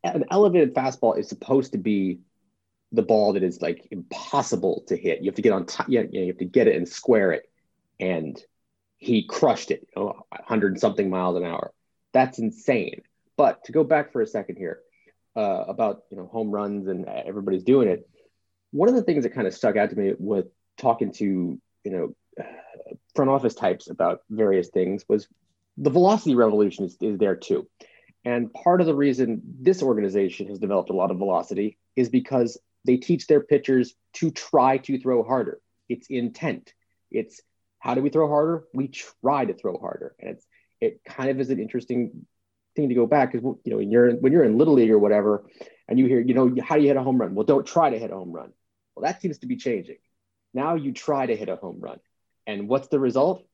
an 0.04 0.24
elevated 0.30 0.74
fastball 0.74 1.18
is 1.18 1.28
supposed 1.28 1.72
to 1.72 1.78
be 1.78 2.20
the 2.92 3.02
ball 3.02 3.34
that 3.34 3.42
is 3.42 3.60
like 3.60 3.86
impossible 3.90 4.84
to 4.88 4.96
hit. 4.96 5.20
You 5.20 5.26
have 5.26 5.36
to 5.36 5.42
get 5.42 5.52
on 5.52 5.66
top. 5.66 5.88
You, 5.88 6.08
you 6.10 6.26
have 6.28 6.38
to 6.38 6.44
get 6.44 6.66
it 6.66 6.76
and 6.76 6.88
square 6.88 7.32
it. 7.32 7.48
And 7.98 8.40
he 8.98 9.24
crushed 9.24 9.70
it, 9.70 9.86
you 9.96 10.02
know, 10.02 10.26
100 10.28 10.80
something 10.80 11.08
miles 11.08 11.36
an 11.36 11.44
hour. 11.44 11.72
That's 12.12 12.38
insane. 12.38 13.02
But 13.36 13.64
to 13.64 13.72
go 13.72 13.84
back 13.84 14.12
for 14.12 14.20
a 14.20 14.26
second 14.26 14.56
here 14.56 14.80
uh, 15.36 15.64
about 15.68 16.02
you 16.10 16.16
know 16.16 16.26
home 16.26 16.50
runs 16.50 16.88
and 16.88 17.06
everybody's 17.06 17.64
doing 17.64 17.88
it. 17.88 18.08
One 18.72 18.88
of 18.88 18.94
the 18.94 19.02
things 19.02 19.24
that 19.24 19.30
kind 19.30 19.46
of 19.46 19.54
stuck 19.54 19.76
out 19.76 19.90
to 19.90 19.96
me 19.96 20.14
with 20.18 20.46
talking 20.76 21.12
to 21.12 21.24
you 21.24 21.90
know 21.90 22.14
front 23.14 23.30
office 23.30 23.54
types 23.54 23.88
about 23.90 24.20
various 24.30 24.68
things 24.68 25.04
was 25.08 25.28
the 25.76 25.90
velocity 25.90 26.34
revolution 26.34 26.84
is, 26.84 26.96
is 27.00 27.18
there 27.18 27.36
too. 27.36 27.68
And 28.24 28.52
part 28.52 28.80
of 28.80 28.86
the 28.86 28.94
reason 28.94 29.40
this 29.60 29.82
organization 29.82 30.48
has 30.48 30.58
developed 30.58 30.90
a 30.90 30.94
lot 30.94 31.10
of 31.10 31.18
velocity 31.18 31.78
is 31.96 32.08
because 32.08 32.58
they 32.84 32.96
teach 32.96 33.26
their 33.26 33.40
pitchers 33.40 33.94
to 34.14 34.30
try 34.30 34.78
to 34.78 35.00
throw 35.00 35.22
harder. 35.22 35.60
It's 35.88 36.08
intent. 36.08 36.72
It's 37.10 37.40
how 37.78 37.94
do 37.94 38.02
we 38.02 38.10
throw 38.10 38.28
harder? 38.28 38.64
We 38.74 38.88
try 38.88 39.44
to 39.44 39.54
throw 39.54 39.78
harder, 39.78 40.14
and 40.20 40.30
it's 40.30 40.46
it 40.80 41.00
kind 41.04 41.30
of 41.30 41.40
is 41.40 41.50
an 41.50 41.58
interesting 41.58 42.26
thing 42.76 42.88
to 42.88 42.94
go 42.94 43.06
back 43.06 43.32
because 43.32 43.44
you 43.64 43.72
know 43.72 43.78
when 43.78 43.90
you're 43.90 44.12
when 44.12 44.32
you're 44.32 44.44
in 44.44 44.58
little 44.58 44.74
league 44.74 44.90
or 44.90 44.98
whatever, 44.98 45.44
and 45.88 45.98
you 45.98 46.06
hear 46.06 46.20
you 46.20 46.34
know 46.34 46.54
how 46.62 46.76
do 46.76 46.82
you 46.82 46.88
hit 46.88 46.96
a 46.96 47.02
home 47.02 47.18
run? 47.18 47.34
Well, 47.34 47.46
don't 47.46 47.66
try 47.66 47.90
to 47.90 47.98
hit 47.98 48.10
a 48.10 48.14
home 48.14 48.32
run. 48.32 48.52
Well, 48.94 49.04
that 49.04 49.20
seems 49.20 49.38
to 49.38 49.46
be 49.46 49.56
changing. 49.56 49.96
Now 50.52 50.74
you 50.74 50.92
try 50.92 51.26
to 51.26 51.36
hit 51.36 51.48
a 51.48 51.56
home 51.56 51.80
run, 51.80 52.00
and 52.46 52.68
what's 52.68 52.88
the 52.88 52.98
result? 52.98 53.46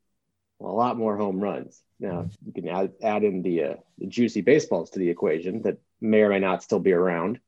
Well, 0.59 0.73
a 0.73 0.75
lot 0.75 0.97
more 0.97 1.17
home 1.17 1.41
runs. 1.41 1.83
Now 2.01 2.29
you 2.45 2.53
can 2.53 2.69
add, 2.69 2.93
add 3.03 3.25
in 3.25 3.43
the, 3.43 3.63
uh, 3.63 3.75
the 3.99 4.07
juicy 4.07 4.41
baseballs 4.41 4.91
to 4.91 4.99
the 4.99 5.11
equation 5.11 5.63
that 5.63 5.79
may 6.01 6.23
or 6.23 6.31
may 6.31 6.39
not 6.39 6.63
still 6.63 6.79
be 6.79 6.93
around. 6.93 7.41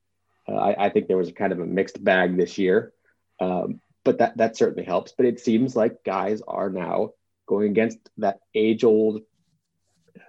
Uh, 0.49 0.55
I, 0.55 0.87
I, 0.87 0.89
think 0.91 1.09
there 1.09 1.17
was 1.17 1.31
kind 1.33 1.53
of 1.53 1.61
a 1.61 1.67
mixed 1.67 2.03
bag 2.03 2.37
this 2.37 2.57
year, 2.57 2.93
um, 3.39 3.81
but 4.03 4.19
that 4.19 4.39
that 4.39 4.57
certainly 4.57 4.85
helps. 4.85 5.13
But 5.13 5.27
it 5.27 5.41
seems 5.41 5.77
like 5.77 6.05
guys 6.05 6.41
are 6.49 6.71
now 6.71 7.11
going 7.47 7.71
against 7.71 7.99
that 8.17 8.41
age 8.55 8.83
old 8.83 9.23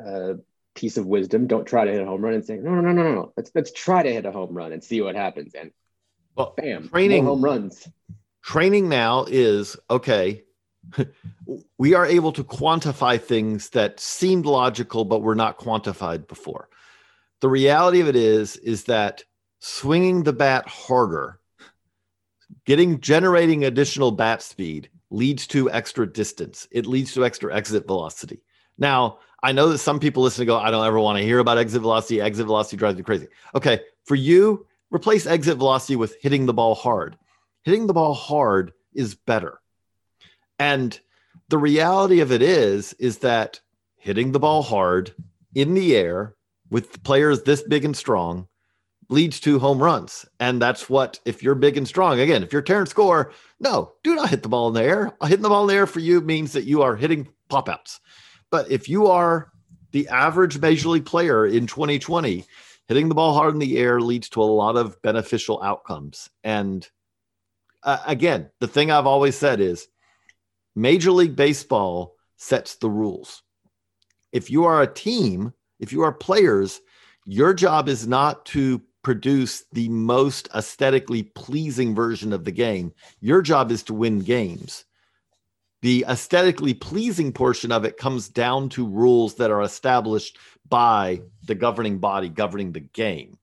uh, 0.05 0.33
piece 0.75 0.97
of 0.97 1.05
wisdom. 1.05 1.47
Don't 1.47 1.65
try 1.65 1.85
to 1.85 1.91
hit 1.91 2.01
a 2.01 2.05
home 2.05 2.21
run 2.21 2.33
and 2.33 2.45
saying 2.45 2.63
no, 2.63 2.71
no, 2.75 2.81
no, 2.81 2.91
no, 2.91 3.13
no. 3.13 3.33
Let's 3.37 3.51
let's 3.55 3.71
try 3.71 4.03
to 4.03 4.11
hit 4.11 4.25
a 4.25 4.31
home 4.31 4.53
run 4.53 4.73
and 4.73 4.83
see 4.83 4.99
what 4.99 5.15
happens. 5.15 5.53
And 5.55 5.71
well, 6.35 6.53
bam, 6.57 6.89
training 6.89 7.23
home 7.23 7.43
runs. 7.43 7.87
Training 8.43 8.89
now 8.89 9.25
is 9.27 9.77
okay. 9.89 10.43
we 11.77 11.93
are 11.93 12.05
able 12.05 12.31
to 12.33 12.43
quantify 12.43 13.21
things 13.21 13.69
that 13.69 13.99
seemed 13.99 14.45
logical 14.45 15.05
but 15.05 15.21
were 15.21 15.35
not 15.35 15.59
quantified 15.59 16.27
before. 16.27 16.69
The 17.41 17.49
reality 17.49 18.01
of 18.01 18.07
it 18.07 18.15
is 18.15 18.57
is 18.57 18.85
that 18.85 19.23
swinging 19.59 20.23
the 20.23 20.33
bat 20.33 20.67
harder, 20.67 21.39
getting 22.65 22.99
generating 22.99 23.65
additional 23.65 24.11
bat 24.11 24.41
speed 24.41 24.89
leads 25.09 25.47
to 25.47 25.71
extra 25.71 26.11
distance. 26.11 26.67
It 26.71 26.85
leads 26.85 27.13
to 27.13 27.25
extra 27.25 27.55
exit 27.55 27.87
velocity. 27.87 28.41
Now, 28.77 29.19
I 29.41 29.51
know 29.51 29.69
that 29.69 29.77
some 29.79 29.99
people 29.99 30.23
listen 30.23 30.41
to 30.41 30.45
go, 30.45 30.57
I 30.57 30.71
don't 30.71 30.85
ever 30.85 30.99
want 30.99 31.17
to 31.17 31.23
hear 31.23 31.39
about 31.39 31.57
exit 31.57 31.81
velocity. 31.81 32.21
Exit 32.21 32.45
velocity 32.45 32.77
drives 32.77 32.97
me 32.97 33.03
crazy. 33.03 33.27
Okay, 33.55 33.81
for 34.05 34.15
you, 34.15 34.65
replace 34.91 35.25
exit 35.25 35.57
velocity 35.57 35.95
with 35.95 36.15
hitting 36.21 36.45
the 36.45 36.53
ball 36.53 36.75
hard. 36.75 37.17
Hitting 37.63 37.87
the 37.87 37.93
ball 37.93 38.13
hard 38.13 38.73
is 38.93 39.15
better. 39.15 39.59
And 40.59 40.99
the 41.47 41.57
reality 41.57 42.19
of 42.19 42.31
it 42.31 42.41
is, 42.41 42.93
is 42.93 43.19
that 43.19 43.59
hitting 43.97 44.31
the 44.31 44.39
ball 44.39 44.61
hard 44.61 45.13
in 45.55 45.73
the 45.73 45.95
air 45.95 46.35
with 46.69 47.01
players 47.03 47.43
this 47.43 47.63
big 47.63 47.85
and 47.85 47.97
strong 47.97 48.47
leads 49.09 49.39
to 49.39 49.57
home 49.57 49.81
runs. 49.81 50.25
And 50.39 50.61
that's 50.61 50.89
what, 50.89 51.19
if 51.25 51.41
you're 51.41 51.55
big 51.55 51.77
and 51.77 51.87
strong, 51.87 52.19
again, 52.19 52.43
if 52.43 52.53
you're 52.53 52.61
Terrence 52.61 52.93
Gore, 52.93 53.31
no, 53.59 53.93
do 54.03 54.15
not 54.15 54.29
hit 54.29 54.43
the 54.43 54.49
ball 54.49 54.67
in 54.67 54.75
the 54.75 54.83
air. 54.83 55.11
Hitting 55.23 55.41
the 55.41 55.49
ball 55.49 55.63
in 55.63 55.69
the 55.69 55.73
air 55.73 55.87
for 55.87 55.99
you 55.99 56.21
means 56.21 56.53
that 56.53 56.65
you 56.65 56.83
are 56.83 56.95
hitting 56.95 57.27
pop 57.49 57.67
outs. 57.67 57.99
But 58.51 58.69
if 58.69 58.87
you 58.87 59.07
are 59.07 59.51
the 59.91 60.07
average 60.09 60.59
major 60.59 60.89
league 60.89 61.05
player 61.05 61.47
in 61.47 61.65
2020, 61.65 62.45
hitting 62.87 63.09
the 63.09 63.15
ball 63.15 63.33
hard 63.33 63.53
in 63.53 63.59
the 63.59 63.77
air 63.77 63.99
leads 63.99 64.29
to 64.29 64.41
a 64.41 64.43
lot 64.43 64.75
of 64.75 65.01
beneficial 65.01 65.61
outcomes. 65.63 66.29
And 66.43 66.87
uh, 67.83 67.99
again, 68.05 68.49
the 68.59 68.67
thing 68.67 68.91
I've 68.91 69.07
always 69.07 69.35
said 69.35 69.59
is 69.59 69.87
Major 70.75 71.11
League 71.11 71.35
Baseball 71.35 72.15
sets 72.37 72.75
the 72.75 72.89
rules. 72.89 73.43
If 74.31 74.49
you 74.49 74.65
are 74.65 74.81
a 74.81 74.93
team, 74.93 75.53
if 75.79 75.91
you 75.91 76.01
are 76.01 76.13
players, 76.13 76.81
your 77.25 77.53
job 77.53 77.89
is 77.89 78.07
not 78.07 78.45
to 78.47 78.81
produce 79.01 79.63
the 79.71 79.89
most 79.89 80.49
aesthetically 80.53 81.23
pleasing 81.23 81.95
version 81.95 82.33
of 82.33 82.45
the 82.45 82.51
game. 82.51 82.93
Your 83.21 83.41
job 83.41 83.71
is 83.71 83.83
to 83.83 83.93
win 83.93 84.19
games. 84.19 84.85
The 85.81 86.05
aesthetically 86.07 86.73
pleasing 86.73 87.31
portion 87.31 87.71
of 87.71 87.85
it 87.85 87.97
comes 87.97 88.27
down 88.27 88.69
to 88.69 88.87
rules 88.87 89.35
that 89.35 89.51
are 89.51 89.61
established 89.61 90.37
by 90.67 91.21
the 91.45 91.55
governing 91.55 91.99
body 91.99 92.27
governing 92.29 92.73
the 92.73 92.81
game. 92.81 93.37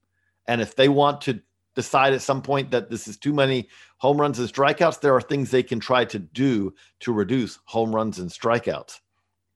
And 0.46 0.60
if 0.60 0.76
they 0.76 0.88
want 0.88 1.22
to 1.22 1.40
decide 1.76 2.14
at 2.14 2.22
some 2.22 2.42
point 2.42 2.72
that 2.72 2.90
this 2.90 3.06
is 3.06 3.16
too 3.16 3.32
many 3.32 3.68
home 3.98 4.20
runs 4.20 4.40
and 4.40 4.52
strikeouts, 4.52 5.00
there 5.00 5.14
are 5.14 5.20
things 5.20 5.50
they 5.50 5.62
can 5.62 5.78
try 5.78 6.04
to 6.06 6.18
do 6.18 6.74
to 7.00 7.12
reduce 7.12 7.60
home 7.66 7.94
runs 7.94 8.18
and 8.18 8.30
strikeouts. 8.30 8.98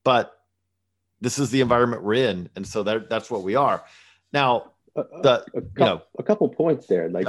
But 0.04 0.32
this 1.20 1.38
is 1.38 1.50
the 1.50 1.62
environment 1.62 2.04
we're 2.04 2.14
in. 2.14 2.48
And 2.54 2.66
so 2.66 2.84
that, 2.84 3.10
that's 3.10 3.30
what 3.30 3.42
we 3.42 3.56
are. 3.56 3.84
Now, 4.32 4.72
the, 4.94 5.02
a, 5.02 5.44
you 5.54 5.62
couple, 5.74 5.86
know, 5.86 6.02
a 6.18 6.22
couple 6.22 6.48
points 6.48 6.86
there. 6.86 7.08
Like 7.08 7.26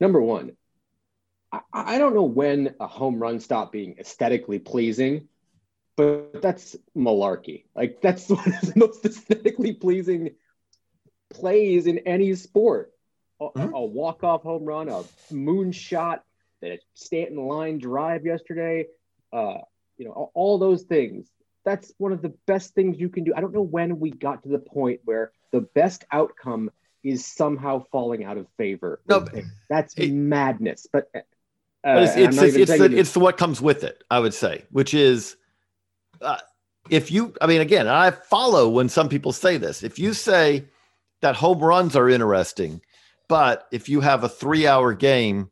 number 0.00 0.20
one, 0.20 0.52
I, 1.50 1.60
I 1.72 1.98
don't 1.98 2.14
know 2.14 2.24
when 2.24 2.74
a 2.80 2.86
home 2.86 3.18
run 3.18 3.40
stopped 3.40 3.72
being 3.72 3.96
aesthetically 3.98 4.58
pleasing, 4.58 5.28
but 5.96 6.42
that's 6.42 6.76
malarkey. 6.96 7.64
Like 7.74 8.00
that's 8.00 8.28
one 8.28 8.52
of 8.52 8.60
the 8.60 8.72
most 8.76 9.04
aesthetically 9.04 9.74
pleasing 9.74 10.32
plays 11.30 11.86
in 11.86 11.98
any 11.98 12.34
sport. 12.34 12.92
A, 13.42 13.58
Mhm. 13.58 13.72
a 13.72 13.84
walk-off 13.84 14.42
home 14.42 14.64
run, 14.64 14.88
a 14.88 15.02
moonshot, 15.32 16.20
the 16.60 16.78
Stanton 16.94 17.38
line 17.46 17.78
drive 17.78 18.24
yesterday, 18.24 18.86
uh, 19.32 19.58
you 19.96 20.04
know, 20.04 20.30
all, 20.34 20.58
those 20.58 20.82
things. 20.84 21.28
That's 21.64 21.92
one 21.98 22.12
of 22.12 22.22
the 22.22 22.34
best 22.46 22.74
things 22.74 23.00
you 23.00 23.08
can 23.08 23.24
do. 23.24 23.32
I 23.34 23.40
don't 23.40 23.52
know 23.52 23.62
when 23.62 23.98
we 23.98 24.10
got 24.10 24.42
to 24.44 24.48
the 24.48 24.58
point 24.58 25.00
where 25.04 25.32
the 25.50 25.60
best 25.60 26.04
outcome 26.12 26.70
is 27.02 27.26
somehow 27.26 27.84
falling 27.90 28.24
out 28.24 28.36
of 28.36 28.46
favor. 28.56 29.00
No, 29.08 29.26
that's 29.68 29.94
it- 29.96 30.12
madness. 30.12 30.86
But, 30.92 31.10
uh, 31.14 31.20
but 31.82 32.02
it's 32.04 32.16
I'm 32.38 32.44
it's 32.44 32.56
it's, 32.56 32.70
even 32.70 32.98
it's, 32.98 33.12
the, 33.12 33.20
what 33.20 33.36
comes 33.38 33.60
with 33.60 33.82
it, 33.82 34.04
I 34.10 34.20
would 34.20 34.34
say, 34.34 34.64
which 34.70 34.94
is 34.94 35.36
uh, 36.20 36.38
if 36.90 37.10
you, 37.10 37.34
I 37.40 37.46
mean, 37.46 37.60
again, 37.60 37.88
I 37.88 38.10
follow 38.10 38.68
when 38.68 38.88
some 38.88 39.08
people 39.08 39.32
say 39.32 39.56
this. 39.56 39.82
If 39.82 39.98
you 39.98 40.14
say 40.14 40.64
that 41.20 41.36
home 41.36 41.58
runs 41.60 41.96
are 41.96 42.08
interesting, 42.08 42.80
but 43.32 43.66
if 43.72 43.88
you 43.88 44.02
have 44.02 44.24
a 44.24 44.28
three 44.28 44.66
hour 44.66 44.92
game 44.92 45.50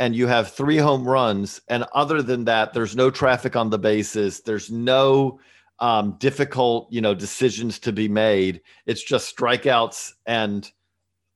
and 0.00 0.16
you 0.16 0.26
have 0.26 0.50
three 0.50 0.78
home 0.78 1.06
runs, 1.06 1.60
and 1.68 1.84
other 1.94 2.22
than 2.22 2.46
that, 2.46 2.72
there's 2.72 2.96
no 2.96 3.08
traffic 3.08 3.54
on 3.54 3.70
the 3.70 3.78
bases, 3.78 4.40
there's 4.40 4.68
no 4.68 5.38
um, 5.78 6.16
difficult, 6.18 6.88
you 6.90 7.00
know, 7.00 7.14
decisions 7.14 7.78
to 7.78 7.92
be 7.92 8.08
made. 8.08 8.62
It's 8.84 9.04
just 9.04 9.36
strikeouts 9.36 10.10
and 10.26 10.68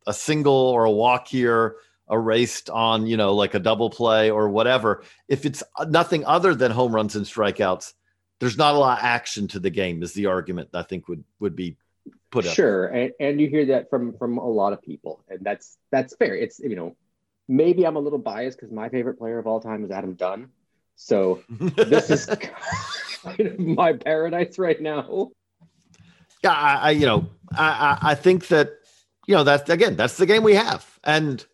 a 0.04 0.12
single 0.12 0.52
or 0.52 0.85
a 0.85 0.90
walk 0.90 1.28
here 1.28 1.76
erased 2.11 2.70
on, 2.70 3.07
you 3.07 3.16
know, 3.16 3.33
like 3.33 3.54
a 3.54 3.61
double 3.61 3.88
play 3.88 4.33
or 4.33 4.48
whatever. 4.48 5.04
If 5.28 5.46
it's 5.46 5.62
nothing 5.87 6.24
other 6.24 6.57
than 6.57 6.72
home 6.72 6.92
runs 6.92 7.14
and 7.14 7.24
strikeouts, 7.24 7.92
there's 8.40 8.59
not 8.59 8.74
a 8.74 8.78
lot 8.78 8.98
of 8.98 9.04
action 9.04 9.46
to 9.46 9.61
the 9.61 9.70
game. 9.70 10.02
Is 10.02 10.12
the 10.12 10.26
argument 10.26 10.70
I 10.74 10.83
think 10.83 11.07
would 11.07 11.22
would 11.38 11.54
be 11.54 11.76
put 12.34 12.46
up. 12.46 12.54
sure 12.54 12.86
and, 12.86 13.12
and 13.20 13.40
you 13.40 13.48
hear 13.48 13.66
that 13.66 13.88
from 13.88 14.16
from 14.18 14.38
a 14.38 14.46
lot 14.46 14.72
of 14.72 14.82
people 14.82 15.24
and 15.28 15.40
that's 15.42 15.78
that's 15.90 16.14
fair 16.16 16.34
it's 16.34 16.58
you 16.58 16.76
know 16.76 16.94
maybe 17.48 17.86
i'm 17.86 17.96
a 17.96 18.00
little 18.00 18.18
biased 18.18 18.58
because 18.58 18.72
my 18.72 18.88
favorite 18.88 19.18
player 19.18 19.38
of 19.38 19.46
all 19.46 19.60
time 19.60 19.84
is 19.84 19.90
adam 19.90 20.14
dunn 20.14 20.48
so 20.96 21.42
this 21.50 22.10
is 22.10 22.26
kind 22.26 23.40
of 23.40 23.58
my 23.58 23.92
paradise 23.92 24.58
right 24.58 24.80
now 24.80 25.30
yeah, 26.44 26.52
I, 26.52 26.74
I 26.74 26.90
you 26.90 27.06
know, 27.06 27.26
I, 27.56 27.98
I 28.02 28.10
I 28.10 28.14
think 28.14 28.48
that 28.48 28.72
you 29.26 29.34
know 29.34 29.44
that's 29.44 29.68
again 29.70 29.96
that's 29.96 30.18
the 30.18 30.26
game 30.26 30.42
we 30.42 30.54
have, 30.54 30.86
and 31.02 31.44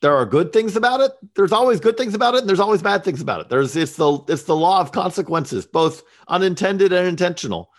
there 0.00 0.14
are 0.14 0.24
good 0.24 0.52
things 0.52 0.76
about 0.76 1.00
it. 1.00 1.10
There's 1.34 1.50
always 1.50 1.80
good 1.80 1.96
things 1.96 2.14
about 2.14 2.34
it, 2.34 2.40
and 2.40 2.48
there's 2.48 2.60
always 2.60 2.80
bad 2.80 3.02
things 3.02 3.20
about 3.20 3.40
it. 3.40 3.48
There's 3.48 3.74
it's 3.74 3.96
the 3.96 4.20
it's 4.28 4.44
the 4.44 4.54
law 4.54 4.80
of 4.80 4.92
consequences, 4.92 5.66
both 5.66 6.04
unintended 6.28 6.92
and 6.92 7.08
intentional. 7.08 7.70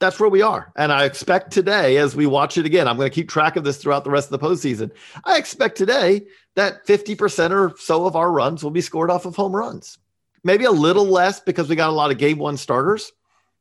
That's 0.00 0.18
where 0.18 0.28
we 0.28 0.42
are, 0.42 0.72
and 0.76 0.92
I 0.92 1.04
expect 1.04 1.52
today, 1.52 1.96
as 1.98 2.16
we 2.16 2.26
watch 2.26 2.58
it 2.58 2.66
again, 2.66 2.88
I'm 2.88 2.96
going 2.96 3.08
to 3.08 3.14
keep 3.14 3.28
track 3.28 3.56
of 3.56 3.64
this 3.64 3.78
throughout 3.78 4.04
the 4.04 4.10
rest 4.10 4.30
of 4.30 4.38
the 4.38 4.46
postseason. 4.46 4.90
I 5.24 5.38
expect 5.38 5.78
today 5.78 6.22
that 6.56 6.86
50% 6.86 7.50
or 7.52 7.74
so 7.78 8.04
of 8.04 8.16
our 8.16 8.30
runs 8.30 8.62
will 8.62 8.70
be 8.70 8.80
scored 8.80 9.10
off 9.10 9.24
of 9.24 9.36
home 9.36 9.54
runs. 9.54 9.98
Maybe 10.42 10.64
a 10.64 10.70
little 10.70 11.06
less 11.06 11.40
because 11.40 11.68
we 11.68 11.76
got 11.76 11.88
a 11.88 11.92
lot 11.92 12.10
of 12.10 12.18
game 12.18 12.38
one 12.38 12.56
starters 12.56 13.12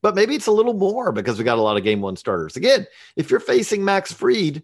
but 0.04 0.16
maybe 0.16 0.36
it's 0.36 0.48
a 0.48 0.52
little 0.52 0.74
more 0.74 1.14
because 1.14 1.40
we 1.40 1.46
got 1.46 1.58
a 1.58 1.62
lot 1.62 1.78
of 1.78 1.84
game 1.84 2.02
one 2.02 2.18
starters. 2.18 2.58
Again, 2.58 2.86
if 3.16 3.32
you're 3.32 3.40
facing 3.40 3.86
Max 3.86 4.12
Fried, 4.12 4.62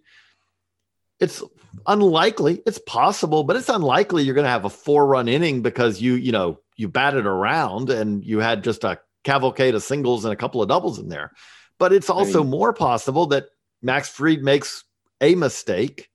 it's 1.22 1.42
unlikely, 1.88 2.62
it's 2.66 2.80
possible, 2.86 3.46
but 3.46 3.56
it's 3.56 3.70
unlikely 3.70 4.24
you're 4.24 4.36
going 4.36 4.46
to 4.46 4.52
have 4.52 4.66
a 4.66 4.70
four 4.70 5.08
run 5.08 5.30
inning 5.30 5.62
because 5.62 6.02
you, 6.02 6.16
you 6.16 6.34
know, 6.34 6.60
you 6.76 6.90
batted 6.90 7.26
around 7.26 7.90
and 7.90 8.24
you 8.24 8.40
had 8.40 8.66
just 8.66 8.84
a 8.84 9.00
cavalcade 9.24 9.76
of 9.76 9.84
singles 9.84 10.26
and 10.26 10.34
a 10.34 10.38
couple 10.38 10.62
of 10.62 10.68
doubles 10.68 11.00
in 11.00 11.08
there. 11.08 11.32
But 11.80 11.94
it's 11.94 12.10
also 12.10 12.44
mean- 12.44 12.52
more 12.52 12.74
possible 12.74 13.26
that 13.28 13.48
Max 13.82 14.10
Fried 14.10 14.44
makes 14.44 14.84
a 15.22 15.34
mistake 15.36 16.10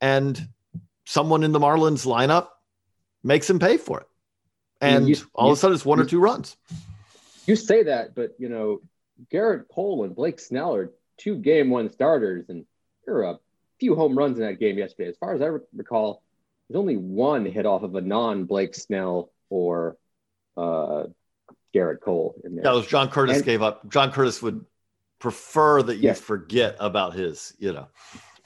and 0.00 0.48
someone 1.04 1.42
in 1.44 1.52
the 1.52 1.58
Marlins 1.58 2.06
lineup 2.06 2.48
makes 3.22 3.50
him 3.50 3.58
pay 3.58 3.76
for 3.76 4.00
it. 4.00 4.06
And 4.80 5.08
you- 5.08 5.16
all 5.34 5.50
of 5.50 5.58
a 5.58 5.60
sudden 5.60 5.74
it's 5.74 5.84
one 5.84 6.00
or 6.00 6.04
two 6.04 6.20
runs. 6.20 6.56
you 7.46 7.56
say 7.56 7.82
that 7.84 8.14
but 8.14 8.34
you 8.38 8.48
know 8.48 8.80
gerrit 9.32 9.66
cole 9.68 10.04
and 10.04 10.14
blake 10.14 10.38
snell 10.38 10.74
are 10.74 10.92
two 11.16 11.34
game 11.34 11.70
one 11.70 11.88
starters 11.90 12.44
and 12.50 12.66
there 13.06 13.14
were 13.14 13.22
a 13.24 13.38
few 13.80 13.94
home 13.96 14.16
runs 14.16 14.36
in 14.38 14.44
that 14.44 14.60
game 14.60 14.76
yesterday 14.76 15.08
as 15.08 15.16
far 15.16 15.34
as 15.34 15.40
i 15.40 15.46
recall 15.74 16.22
there's 16.68 16.78
only 16.78 16.98
one 16.98 17.46
hit 17.46 17.64
off 17.64 17.82
of 17.82 17.94
a 17.94 18.02
non 18.02 18.44
blake 18.44 18.74
snell 18.74 19.32
or 19.48 19.96
uh 20.58 21.04
gerrit 21.74 22.00
cole 22.02 22.34
in 22.44 22.54
there 22.54 22.66
it 22.70 22.76
was 22.76 22.86
John 22.86 23.08
Curtis 23.08 23.36
And- 23.38 23.46
gave 23.46 23.62
up. 23.62 23.88
John 23.88 24.12
Curtis 24.12 24.42
would 24.42 24.62
prefer 25.18 25.82
that 25.82 25.96
you 25.96 26.08
Yeah. 26.08 26.14
forget 26.14 26.76
about 26.78 27.14
his, 27.14 27.54
you 27.58 27.72
know. 27.72 27.88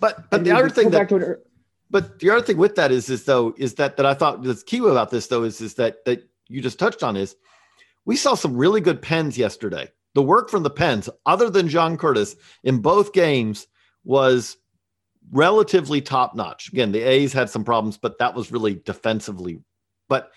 But 0.01 0.31
but 0.31 0.39
And 0.39 0.47
the 0.47 0.53
other 0.53 0.71
thing 0.71 0.91
that 0.91 1.11
an, 1.13 1.37
but 1.91 2.19
the 2.19 2.31
other 2.31 2.43
thing 2.43 2.57
with 2.57 2.75
that 2.77 2.91
is 2.91 3.11
is 3.11 3.25
though 3.25 3.55
is 3.57 3.75
that 3.75 3.97
that 3.97 4.07
I 4.07 4.15
thought 4.15 4.43
that's 4.43 4.63
key 4.63 4.79
about 4.79 5.11
this 5.11 5.27
though 5.27 5.45
is 5.45 5.61
is 5.61 5.75
that 5.75 6.05
that 6.07 6.29
you 6.49 6.61
just 6.61 6.79
touched 6.79 7.03
on 7.03 7.17
is 7.17 7.37
we 8.05 8.17
saw 8.17 8.35
some 8.35 8.57
really 8.57 8.81
good 8.81 9.01
pens 9.01 9.39
yesterday. 9.39 9.91
The 10.15 10.23
work 10.23 10.51
from 10.51 10.63
the 10.63 10.71
pens, 10.71 11.09
other 11.25 11.49
than 11.49 11.69
John 11.69 11.97
Curtis, 11.97 12.37
in 12.65 12.81
both 12.81 13.13
games 13.13 13.67
was 14.05 14.57
relatively 15.31 16.01
top 16.01 16.35
notch. 16.35 16.69
Again, 16.73 16.93
the 16.93 17.01
A's 17.01 17.33
had 17.33 17.49
some 17.49 17.65
problems, 17.65 17.97
but 17.97 18.19
that 18.19 18.35
was 18.35 18.51
really 18.53 18.75
defensively. 18.75 19.61
But 20.09 20.33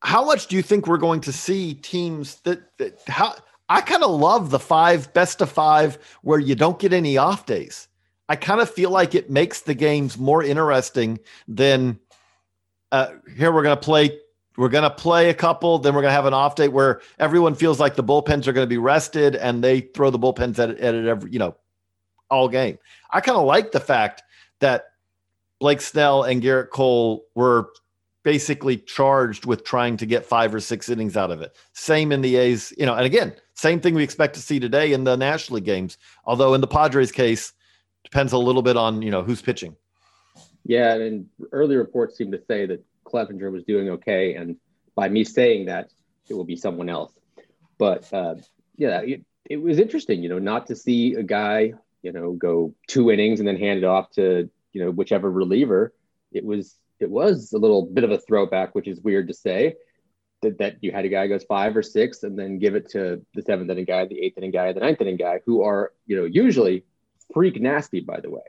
how 0.00 0.24
much 0.24 0.46
do 0.46 0.56
you 0.56 0.62
think 0.62 0.86
we're 0.86 0.98
going 0.98 1.22
to 1.22 1.32
see 1.32 1.74
teams 1.74 2.36
that, 2.42 2.76
that 2.78 3.00
how 3.08 3.34
I 3.68 3.80
kind 3.80 4.02
of 4.02 4.10
love 4.10 4.50
the 4.50 4.58
five 4.58 5.12
best 5.12 5.40
of 5.40 5.50
five 5.50 5.98
where 6.22 6.38
you 6.38 6.54
don't 6.54 6.78
get 6.78 6.92
any 6.92 7.16
off 7.16 7.46
days. 7.46 7.88
I 8.28 8.36
kind 8.36 8.60
of 8.60 8.70
feel 8.70 8.90
like 8.90 9.14
it 9.14 9.30
makes 9.30 9.62
the 9.62 9.74
games 9.74 10.18
more 10.18 10.42
interesting 10.42 11.18
than 11.46 11.98
uh, 12.92 13.12
here 13.36 13.52
we're 13.52 13.62
going 13.62 13.76
to 13.76 13.82
play 13.82 14.18
we're 14.56 14.68
going 14.68 14.82
to 14.82 14.90
play 14.90 15.30
a 15.30 15.34
couple 15.34 15.78
then 15.78 15.94
we're 15.94 16.00
going 16.00 16.10
to 16.10 16.16
have 16.16 16.26
an 16.26 16.34
off 16.34 16.54
day 16.54 16.68
where 16.68 17.00
everyone 17.18 17.54
feels 17.54 17.78
like 17.78 17.94
the 17.94 18.02
bullpens 18.02 18.46
are 18.46 18.52
going 18.52 18.64
to 18.64 18.66
be 18.66 18.78
rested 18.78 19.36
and 19.36 19.62
they 19.62 19.80
throw 19.80 20.10
the 20.10 20.18
bullpens 20.18 20.58
at 20.58 20.70
at 20.70 20.94
it 20.94 21.06
every 21.06 21.30
you 21.30 21.38
know 21.38 21.54
all 22.30 22.48
game. 22.48 22.78
I 23.10 23.20
kind 23.20 23.38
of 23.38 23.44
like 23.44 23.72
the 23.72 23.80
fact 23.80 24.22
that 24.60 24.86
Blake 25.58 25.80
Snell 25.80 26.24
and 26.24 26.42
Gerrit 26.42 26.70
Cole 26.70 27.26
were 27.34 27.70
basically 28.22 28.76
charged 28.76 29.46
with 29.46 29.64
trying 29.64 29.96
to 29.96 30.06
get 30.06 30.26
five 30.26 30.54
or 30.54 30.60
six 30.60 30.88
innings 30.88 31.16
out 31.16 31.30
of 31.30 31.40
it. 31.40 31.56
Same 31.72 32.12
in 32.12 32.20
the 32.20 32.36
A's, 32.36 32.72
you 32.76 32.86
know, 32.86 32.94
and 32.94 33.06
again, 33.06 33.34
same 33.58 33.80
thing 33.80 33.94
we 33.94 34.02
expect 34.02 34.34
to 34.34 34.40
see 34.40 34.60
today 34.60 34.92
in 34.92 35.04
the 35.04 35.16
National 35.16 35.56
League 35.56 35.64
games. 35.64 35.98
Although 36.24 36.54
in 36.54 36.60
the 36.60 36.66
Padres 36.66 37.12
case, 37.12 37.52
depends 38.04 38.32
a 38.32 38.38
little 38.38 38.62
bit 38.62 38.76
on 38.76 39.02
you 39.02 39.10
know 39.10 39.22
who's 39.22 39.42
pitching. 39.42 39.76
yeah 40.64 40.94
and 40.94 41.26
early 41.52 41.76
reports 41.76 42.16
seem 42.16 42.30
to 42.32 42.40
say 42.48 42.66
that 42.66 42.82
clevinger 43.04 43.50
was 43.50 43.64
doing 43.64 43.88
okay 43.90 44.34
and 44.34 44.56
by 44.94 45.08
me 45.08 45.24
saying 45.24 45.66
that 45.66 45.90
it 46.28 46.34
will 46.34 46.44
be 46.44 46.56
someone 46.56 46.88
else 46.88 47.12
but 47.78 48.10
uh 48.12 48.34
yeah 48.76 49.00
it, 49.00 49.24
it 49.48 49.56
was 49.56 49.78
interesting 49.78 50.22
you 50.22 50.28
know 50.28 50.38
not 50.38 50.66
to 50.66 50.74
see 50.76 51.14
a 51.14 51.22
guy 51.22 51.72
you 52.02 52.12
know 52.12 52.32
go 52.32 52.74
two 52.86 53.10
innings 53.10 53.40
and 53.40 53.48
then 53.48 53.56
hand 53.56 53.78
it 53.78 53.84
off 53.84 54.10
to 54.10 54.48
you 54.72 54.84
know 54.84 54.90
whichever 54.90 55.30
reliever, 55.30 55.92
it 56.32 56.44
was 56.44 56.76
it 57.00 57.10
was 57.10 57.52
a 57.52 57.58
little 57.58 57.86
bit 57.86 58.04
of 58.04 58.10
a 58.10 58.18
throwback, 58.18 58.74
which 58.74 58.88
is 58.88 59.00
weird 59.00 59.28
to 59.28 59.34
say. 59.34 59.74
That, 60.42 60.58
that 60.58 60.76
you 60.82 60.92
had 60.92 61.04
a 61.04 61.08
guy 61.08 61.26
goes 61.26 61.42
five 61.42 61.76
or 61.76 61.82
six 61.82 62.22
and 62.22 62.38
then 62.38 62.60
give 62.60 62.76
it 62.76 62.90
to 62.90 63.26
the 63.34 63.42
seventh 63.42 63.68
inning 63.70 63.86
guy, 63.86 64.06
the 64.06 64.20
eighth 64.20 64.38
inning 64.38 64.52
guy, 64.52 64.72
the 64.72 64.78
ninth 64.78 65.00
inning 65.00 65.16
guy, 65.16 65.40
who 65.44 65.64
are, 65.64 65.92
you 66.06 66.16
know, 66.16 66.26
usually 66.26 66.84
freak 67.34 67.60
nasty, 67.60 67.98
by 67.98 68.20
the 68.20 68.30
way. 68.30 68.42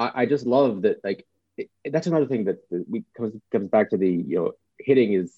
I, 0.00 0.22
I 0.22 0.26
just 0.26 0.46
love 0.46 0.82
that, 0.82 0.96
like, 1.04 1.26
it, 1.56 1.70
that's 1.92 2.08
another 2.08 2.26
thing 2.26 2.46
that 2.46 2.58
we 2.90 3.04
comes 3.16 3.34
comes 3.52 3.68
back 3.68 3.90
to 3.90 3.96
the, 3.96 4.10
you 4.10 4.36
know, 4.36 4.52
hitting 4.80 5.12
is 5.12 5.32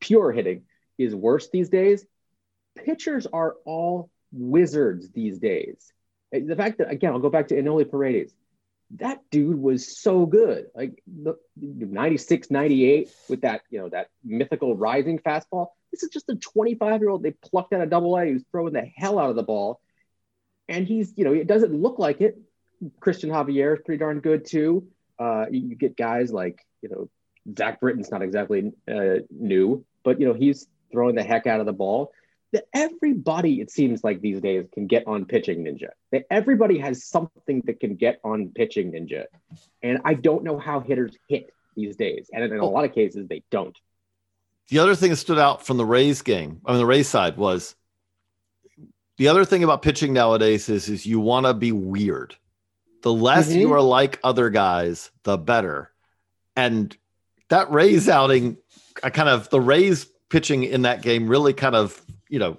pure 0.00 0.30
hitting 0.30 0.62
is 0.98 1.14
worse 1.14 1.48
these 1.50 1.68
days. 1.68 2.06
Pitchers 2.76 3.26
are 3.26 3.56
all 3.64 4.10
wizards 4.30 5.10
these 5.10 5.38
days. 5.38 5.92
The 6.30 6.54
fact 6.54 6.78
that 6.78 6.90
again, 6.90 7.12
I'll 7.12 7.18
go 7.18 7.30
back 7.30 7.48
to 7.48 7.56
Enoli 7.56 7.90
Paredes 7.90 8.34
that 8.96 9.20
dude 9.30 9.60
was 9.60 9.98
so 9.98 10.26
good. 10.26 10.66
Like 10.74 11.02
the 11.06 11.36
96, 11.56 12.50
98 12.50 13.10
with 13.28 13.42
that, 13.42 13.62
you 13.70 13.78
know, 13.78 13.88
that 13.90 14.08
mythical 14.24 14.76
rising 14.76 15.18
fastball. 15.18 15.68
This 15.92 16.02
is 16.02 16.10
just 16.10 16.28
a 16.28 16.36
25 16.36 17.00
year 17.00 17.10
old 17.10 17.22
they 17.22 17.32
plucked 17.32 17.72
out 17.72 17.82
of 17.82 17.90
double 17.90 18.16
A 18.16 18.26
who's 18.26 18.44
throwing 18.50 18.72
the 18.72 18.90
hell 18.96 19.18
out 19.18 19.30
of 19.30 19.36
the 19.36 19.42
ball. 19.42 19.80
And 20.68 20.86
he's, 20.86 21.12
you 21.16 21.24
know, 21.24 21.32
it 21.32 21.46
doesn't 21.46 21.72
look 21.72 21.98
like 21.98 22.20
it. 22.20 22.38
Christian 23.00 23.30
Javier 23.30 23.74
is 23.74 23.82
pretty 23.84 23.98
darn 23.98 24.20
good 24.20 24.46
too. 24.46 24.86
Uh, 25.18 25.46
you, 25.50 25.68
you, 25.68 25.76
get 25.76 25.96
guys 25.96 26.30
like, 26.30 26.64
you 26.80 26.88
know, 26.88 27.10
Zach 27.56 27.80
Britton's 27.80 28.10
not 28.10 28.22
exactly 28.22 28.72
uh, 28.86 29.20
new, 29.30 29.84
but, 30.04 30.20
you 30.20 30.28
know, 30.28 30.34
he's 30.34 30.68
throwing 30.92 31.16
the 31.16 31.24
heck 31.24 31.46
out 31.46 31.60
of 31.60 31.66
the 31.66 31.72
ball 31.72 32.12
that 32.52 32.64
everybody 32.72 33.60
it 33.60 33.70
seems 33.70 34.02
like 34.02 34.20
these 34.20 34.40
days 34.40 34.66
can 34.72 34.86
get 34.86 35.06
on 35.06 35.24
pitching 35.24 35.64
ninja. 35.64 35.88
That 36.12 36.24
everybody 36.30 36.78
has 36.78 37.04
something 37.04 37.62
that 37.66 37.80
can 37.80 37.96
get 37.96 38.20
on 38.24 38.50
pitching 38.54 38.92
ninja. 38.92 39.24
And 39.82 40.00
i 40.04 40.14
don't 40.14 40.44
know 40.44 40.58
how 40.58 40.80
hitters 40.80 41.16
hit 41.28 41.52
these 41.76 41.96
days. 41.96 42.30
And 42.32 42.44
in 42.44 42.58
a 42.58 42.66
lot 42.66 42.84
of 42.84 42.94
cases 42.94 43.28
they 43.28 43.42
don't. 43.50 43.76
The 44.68 44.78
other 44.80 44.94
thing 44.94 45.10
that 45.10 45.16
stood 45.16 45.38
out 45.38 45.66
from 45.66 45.76
the 45.76 45.84
rays 45.84 46.22
game 46.22 46.60
i 46.64 46.72
mean 46.72 46.78
the 46.78 46.86
rays 46.86 47.08
side 47.08 47.36
was 47.36 47.74
the 49.16 49.28
other 49.28 49.44
thing 49.44 49.64
about 49.64 49.82
pitching 49.82 50.12
nowadays 50.12 50.68
is 50.68 50.88
is 50.88 51.04
you 51.04 51.20
want 51.20 51.46
to 51.46 51.54
be 51.54 51.72
weird. 51.72 52.36
The 53.02 53.12
less 53.12 53.48
mm-hmm. 53.48 53.60
you 53.60 53.72
are 53.72 53.80
like 53.80 54.18
other 54.24 54.50
guys 54.50 55.10
the 55.24 55.36
better. 55.36 55.90
And 56.56 56.96
that 57.48 57.70
rays 57.70 58.08
outing 58.08 58.56
i 59.02 59.10
kind 59.10 59.28
of 59.28 59.48
the 59.50 59.60
rays 59.60 60.06
pitching 60.28 60.64
in 60.64 60.82
that 60.82 61.02
game 61.02 61.28
really 61.28 61.52
kind 61.52 61.74
of 61.74 62.04
you 62.28 62.38
know, 62.38 62.58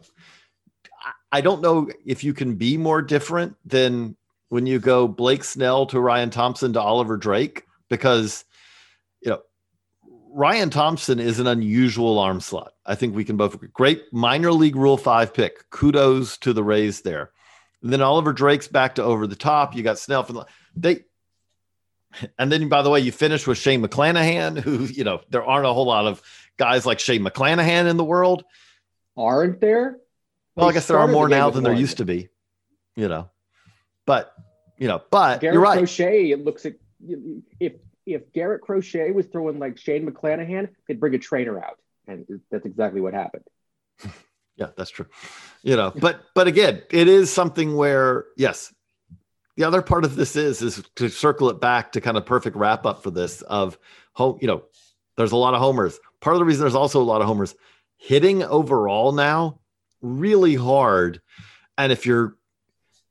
I 1.32 1.42
don't 1.42 1.62
know 1.62 1.90
if 2.06 2.24
you 2.24 2.34
can 2.34 2.56
be 2.56 2.78
more 2.78 3.02
different 3.02 3.56
than 3.66 4.16
when 4.50 4.66
you 4.66 4.80
go 4.80 5.08
Blake 5.08 5.44
Snell 5.44 5.86
to 5.88 6.00
Ryan 6.00 6.30
Thompson 6.30 6.74
to 6.74 6.82
Oliver 6.82 7.18
Drake 7.18 7.66
because 7.88 8.46
you 9.22 9.30
know 9.30 9.42
Ryan 10.32 10.70
Thompson 10.70 11.20
is 11.20 11.40
an 11.40 11.48
unusual 11.48 12.20
arm 12.20 12.40
slot. 12.40 12.74
I 12.86 12.96
think 12.96 13.16
we 13.16 13.26
can 13.26 13.38
both 13.38 13.54
agree. 13.54 13.70
Great 13.72 14.04
minor 14.12 14.52
league 14.52 14.76
Rule 14.76 14.98
Five 14.98 15.34
pick. 15.34 15.70
Kudos 15.70 16.38
to 16.40 16.54
the 16.54 16.64
Rays 16.64 17.02
there. 17.02 17.32
And 17.82 17.94
then 17.94 18.02
Oliver 18.02 18.34
Drake's 18.34 18.68
back 18.68 18.96
to 18.96 19.04
over 19.04 19.28
the 19.28 19.36
top. 19.36 19.76
You 19.76 19.84
got 19.84 20.00
Snell 20.00 20.24
from 20.24 20.38
the 20.38 20.46
they. 20.76 21.04
And 22.40 22.52
then, 22.52 22.70
by 22.70 22.82
the 22.82 22.90
way, 22.90 23.02
you 23.02 23.12
finish 23.12 23.46
with 23.46 23.60
Shane 23.60 23.84
McClanahan, 23.84 24.58
who 24.58 24.86
you 24.86 25.04
know 25.04 25.22
there 25.30 25.44
aren't 25.44 25.68
a 25.68 25.74
whole 25.74 25.86
lot 25.86 26.08
of 26.08 26.24
guys 26.58 26.86
like 26.86 27.00
Shane 27.00 27.24
McClanahan 27.24 27.88
in 27.88 27.98
the 27.98 28.04
world 28.04 28.44
aren't 29.20 29.60
there? 29.60 29.98
Well, 30.56 30.70
I 30.70 30.74
guess 30.74 30.88
there 30.88 30.98
are 30.98 31.08
more 31.08 31.30
the 31.30 31.36
now 31.36 31.50
than 31.50 31.64
there 31.64 31.74
used 31.74 31.98
to 31.98 32.06
be, 32.06 32.30
you 32.96 33.08
know. 33.08 33.30
But 34.06 34.34
you 34.78 34.88
know, 34.88 35.02
but 35.12 35.42
Garrett 35.42 35.54
you're 35.54 35.62
right. 35.62 35.78
Crochet, 35.78 36.32
it 36.32 36.44
looks 36.44 36.66
like 36.66 36.80
if 37.60 37.74
if 38.06 38.32
Garrett 38.34 38.62
Crochet 38.62 39.12
was 39.12 39.28
throwing 39.28 39.60
like 39.60 39.78
Shane 39.78 40.10
McClanahan, 40.10 40.70
they'd 40.88 41.00
bring 41.00 41.14
a 41.14 41.20
trainer 41.20 41.64
out, 41.64 41.80
and 42.08 42.26
that's 42.50 42.66
exactly 42.66 43.02
what 43.02 43.14
happened. 43.14 43.44
yeah, 44.58 44.68
that's 44.76 44.90
true. 44.90 45.06
You 45.62 45.76
know, 45.76 45.92
but 45.96 46.22
but 46.34 46.48
again, 46.48 46.82
it 46.90 47.08
is 47.08 47.32
something 47.32 47.76
where 47.76 48.26
yes, 48.36 48.74
the 49.56 49.66
other 49.66 49.82
part 49.82 50.06
of 50.06 50.16
this 50.16 50.36
is 50.36 50.62
is 50.62 50.84
to 50.96 51.10
circle 51.10 51.50
it 51.50 51.60
back 51.62 51.92
to 51.94 52.02
kind 52.02 52.18
of 52.18 52.26
perfect 52.26 52.56
wrap 52.56 52.86
up 52.86 53.04
for 53.04 53.12
this 53.12 53.42
of 53.44 53.78
home. 54.14 54.40
You 54.42 54.48
know, 54.48 54.64
there's 55.18 55.34
a 55.34 55.38
lot 55.38 55.54
of 55.54 55.60
homers. 55.60 56.00
Part 56.22 56.36
of 56.36 56.40
the 56.40 56.46
reason 56.46 56.62
there's 56.62 56.76
also 56.76 57.02
a 57.02 57.04
lot 57.04 57.22
of 57.22 57.28
homers 57.28 57.56
hitting 58.00 58.42
overall 58.42 59.12
now 59.12 59.60
really 60.02 60.56
hard. 60.56 61.22
And 61.78 61.92
if 61.92 62.06
you're 62.06 62.36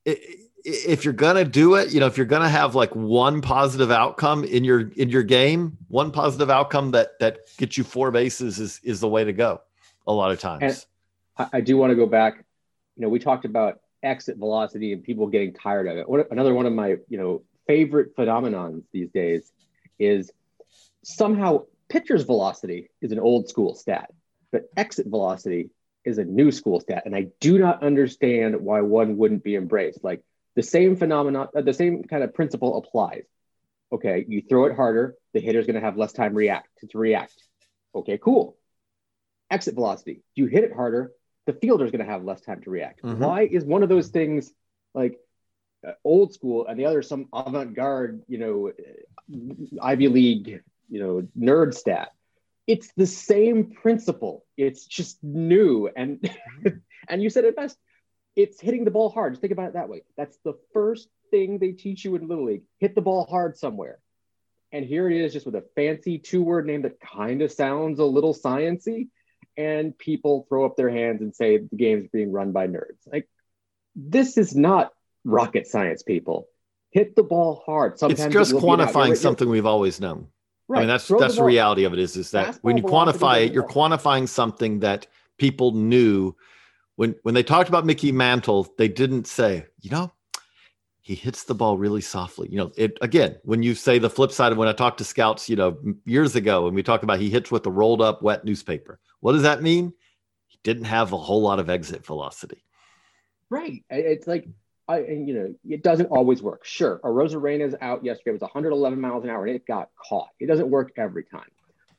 if 0.04 1.04
you're 1.04 1.14
gonna 1.14 1.44
do 1.44 1.76
it, 1.76 1.92
you 1.92 2.00
know, 2.00 2.06
if 2.06 2.16
you're 2.16 2.26
gonna 2.26 2.48
have 2.48 2.74
like 2.74 2.94
one 2.96 3.40
positive 3.40 3.90
outcome 3.90 4.44
in 4.44 4.64
your 4.64 4.90
in 4.96 5.10
your 5.10 5.22
game, 5.22 5.76
one 5.88 6.10
positive 6.10 6.50
outcome 6.50 6.90
that 6.92 7.18
that 7.20 7.40
gets 7.58 7.78
you 7.78 7.84
four 7.84 8.10
bases 8.10 8.58
is 8.58 8.80
is 8.82 8.98
the 9.00 9.08
way 9.08 9.22
to 9.24 9.32
go. 9.32 9.60
A 10.06 10.12
lot 10.12 10.32
of 10.32 10.40
times. 10.40 10.86
And 11.36 11.48
I 11.52 11.60
do 11.60 11.76
want 11.76 11.90
to 11.90 11.94
go 11.94 12.06
back. 12.06 12.44
You 12.96 13.02
know, 13.02 13.08
we 13.10 13.18
talked 13.18 13.44
about 13.44 13.80
exit 14.02 14.38
velocity 14.38 14.92
and 14.92 15.04
people 15.04 15.26
getting 15.26 15.52
tired 15.52 15.86
of 15.86 15.98
it. 15.98 16.28
Another 16.30 16.54
one 16.54 16.66
of 16.66 16.72
my 16.72 16.96
you 17.08 17.18
know 17.18 17.42
favorite 17.66 18.16
phenomenons 18.16 18.84
these 18.92 19.10
days 19.10 19.52
is 19.98 20.32
somehow 21.04 21.64
pitcher's 21.90 22.24
velocity 22.24 22.88
is 23.02 23.12
an 23.12 23.20
old 23.20 23.48
school 23.48 23.74
stat 23.74 24.10
but 24.52 24.64
exit 24.76 25.06
velocity 25.06 25.70
is 26.04 26.18
a 26.18 26.24
new 26.24 26.50
school 26.50 26.80
stat. 26.80 27.02
And 27.04 27.14
I 27.14 27.28
do 27.40 27.58
not 27.58 27.82
understand 27.82 28.56
why 28.60 28.80
one 28.80 29.16
wouldn't 29.16 29.44
be 29.44 29.56
embraced. 29.56 30.02
Like 30.02 30.22
the 30.56 30.62
same 30.62 30.96
phenomenon, 30.96 31.48
uh, 31.54 31.62
the 31.62 31.74
same 31.74 32.04
kind 32.04 32.22
of 32.22 32.34
principle 32.34 32.78
applies. 32.78 33.24
Okay, 33.90 34.24
you 34.28 34.42
throw 34.42 34.66
it 34.66 34.76
harder, 34.76 35.14
the 35.32 35.40
hitter's 35.40 35.66
going 35.66 35.76
to 35.76 35.80
have 35.80 35.96
less 35.96 36.12
time 36.12 36.34
react 36.34 36.68
to 36.90 36.98
react. 36.98 37.42
Okay, 37.94 38.18
cool. 38.18 38.56
Exit 39.50 39.74
velocity, 39.74 40.22
you 40.34 40.46
hit 40.46 40.64
it 40.64 40.74
harder, 40.74 41.12
the 41.46 41.54
fielder's 41.54 41.90
going 41.90 42.04
to 42.04 42.10
have 42.10 42.22
less 42.22 42.42
time 42.42 42.60
to 42.62 42.70
react. 42.70 43.02
Mm-hmm. 43.02 43.24
Why 43.24 43.42
is 43.50 43.64
one 43.64 43.82
of 43.82 43.88
those 43.88 44.08
things 44.08 44.52
like 44.94 45.18
uh, 45.86 45.92
old 46.04 46.34
school 46.34 46.66
and 46.66 46.78
the 46.78 46.84
other 46.84 47.00
some 47.00 47.28
avant-garde, 47.32 48.22
you 48.28 48.36
know, 48.36 48.72
Ivy 49.80 50.08
League, 50.08 50.60
you 50.90 51.00
know, 51.00 51.26
nerd 51.38 51.72
stat? 51.72 52.10
It's 52.68 52.92
the 52.96 53.06
same 53.06 53.70
principle. 53.70 54.44
It's 54.56 54.86
just 54.86 55.24
new. 55.24 55.88
And 55.96 56.30
and 57.08 57.22
you 57.22 57.30
said 57.30 57.44
it 57.44 57.56
best. 57.56 57.76
It's 58.36 58.60
hitting 58.60 58.84
the 58.84 58.92
ball 58.92 59.08
hard. 59.08 59.32
Just 59.32 59.40
think 59.40 59.52
about 59.52 59.68
it 59.68 59.72
that 59.72 59.88
way. 59.88 60.02
That's 60.16 60.38
the 60.44 60.52
first 60.72 61.08
thing 61.30 61.58
they 61.58 61.72
teach 61.72 62.04
you 62.04 62.14
in 62.14 62.28
Little 62.28 62.44
League. 62.44 62.62
Hit 62.78 62.94
the 62.94 63.00
ball 63.00 63.26
hard 63.28 63.56
somewhere. 63.56 63.98
And 64.70 64.84
here 64.84 65.10
it 65.10 65.16
is, 65.16 65.32
just 65.32 65.46
with 65.46 65.54
a 65.54 65.64
fancy 65.74 66.18
two-word 66.18 66.66
name 66.66 66.82
that 66.82 67.00
kind 67.00 67.40
of 67.40 67.50
sounds 67.50 67.98
a 67.98 68.04
little 68.04 68.34
sciency. 68.34 69.08
And 69.56 69.96
people 69.96 70.46
throw 70.48 70.66
up 70.66 70.76
their 70.76 70.90
hands 70.90 71.22
and 71.22 71.34
say 71.34 71.56
the 71.56 71.76
game's 71.76 72.06
being 72.12 72.30
run 72.30 72.52
by 72.52 72.68
nerds. 72.68 72.98
Like 73.10 73.28
this 73.96 74.36
is 74.36 74.54
not 74.54 74.92
rocket 75.24 75.66
science, 75.66 76.02
people. 76.02 76.48
Hit 76.90 77.16
the 77.16 77.22
ball 77.22 77.62
hard. 77.64 77.98
Sometimes 77.98 78.26
it's 78.26 78.34
just 78.34 78.52
it 78.52 78.56
quantifying 78.56 79.16
something 79.16 79.48
we've 79.48 79.66
always 79.66 80.00
known. 80.00 80.28
Right. 80.68 80.78
I 80.78 80.80
mean, 80.82 80.88
that's 80.88 81.06
Throw 81.06 81.18
that's 81.18 81.34
the, 81.34 81.40
the 81.40 81.46
reality 81.46 81.84
of 81.84 81.94
it 81.94 81.98
is 81.98 82.16
is 82.16 82.30
that 82.32 82.58
when 82.62 82.76
you 82.76 82.82
quantify 82.82 83.46
it, 83.46 83.52
you're 83.52 83.66
quantifying 83.66 84.28
something 84.28 84.80
that 84.80 85.06
people 85.38 85.72
knew 85.72 86.36
when 86.96 87.14
when 87.22 87.34
they 87.34 87.42
talked 87.42 87.70
about 87.70 87.86
Mickey 87.86 88.12
Mantle, 88.12 88.74
they 88.76 88.88
didn't 88.88 89.26
say, 89.26 89.64
you 89.80 89.90
know, 89.90 90.12
he 91.00 91.14
hits 91.14 91.44
the 91.44 91.54
ball 91.54 91.78
really 91.78 92.02
softly. 92.02 92.48
You 92.50 92.58
know, 92.58 92.72
it 92.76 92.98
again, 93.00 93.36
when 93.44 93.62
you 93.62 93.74
say 93.74 93.98
the 93.98 94.10
flip 94.10 94.30
side 94.30 94.52
of 94.52 94.58
when 94.58 94.68
I 94.68 94.74
talked 94.74 94.98
to 94.98 95.04
scouts, 95.04 95.48
you 95.48 95.56
know, 95.56 95.78
years 96.04 96.36
ago, 96.36 96.66
and 96.66 96.76
we 96.76 96.82
talked 96.82 97.02
about 97.02 97.18
he 97.18 97.30
hits 97.30 97.50
with 97.50 97.64
a 97.64 97.70
rolled 97.70 98.02
up 98.02 98.20
wet 98.20 98.44
newspaper. 98.44 99.00
What 99.20 99.32
does 99.32 99.42
that 99.42 99.62
mean? 99.62 99.94
He 100.48 100.58
didn't 100.62 100.84
have 100.84 101.14
a 101.14 101.16
whole 101.16 101.40
lot 101.40 101.60
of 101.60 101.70
exit 101.70 102.04
velocity. 102.04 102.62
Right. 103.48 103.84
It's 103.88 104.26
like 104.26 104.48
I, 104.88 105.00
and, 105.00 105.28
you 105.28 105.34
know, 105.34 105.54
it 105.68 105.82
doesn't 105.82 106.06
always 106.06 106.42
work. 106.42 106.64
Sure, 106.64 106.98
Arozarena 107.04 107.66
is 107.66 107.76
out 107.80 108.04
yesterday. 108.04 108.32
Was 108.32 108.40
111 108.40 109.00
miles 109.00 109.22
an 109.22 109.30
hour 109.30 109.46
and 109.46 109.54
it 109.54 109.66
got 109.66 109.90
caught. 110.08 110.30
It 110.40 110.46
doesn't 110.46 110.70
work 110.70 110.92
every 110.96 111.24
time, 111.24 111.50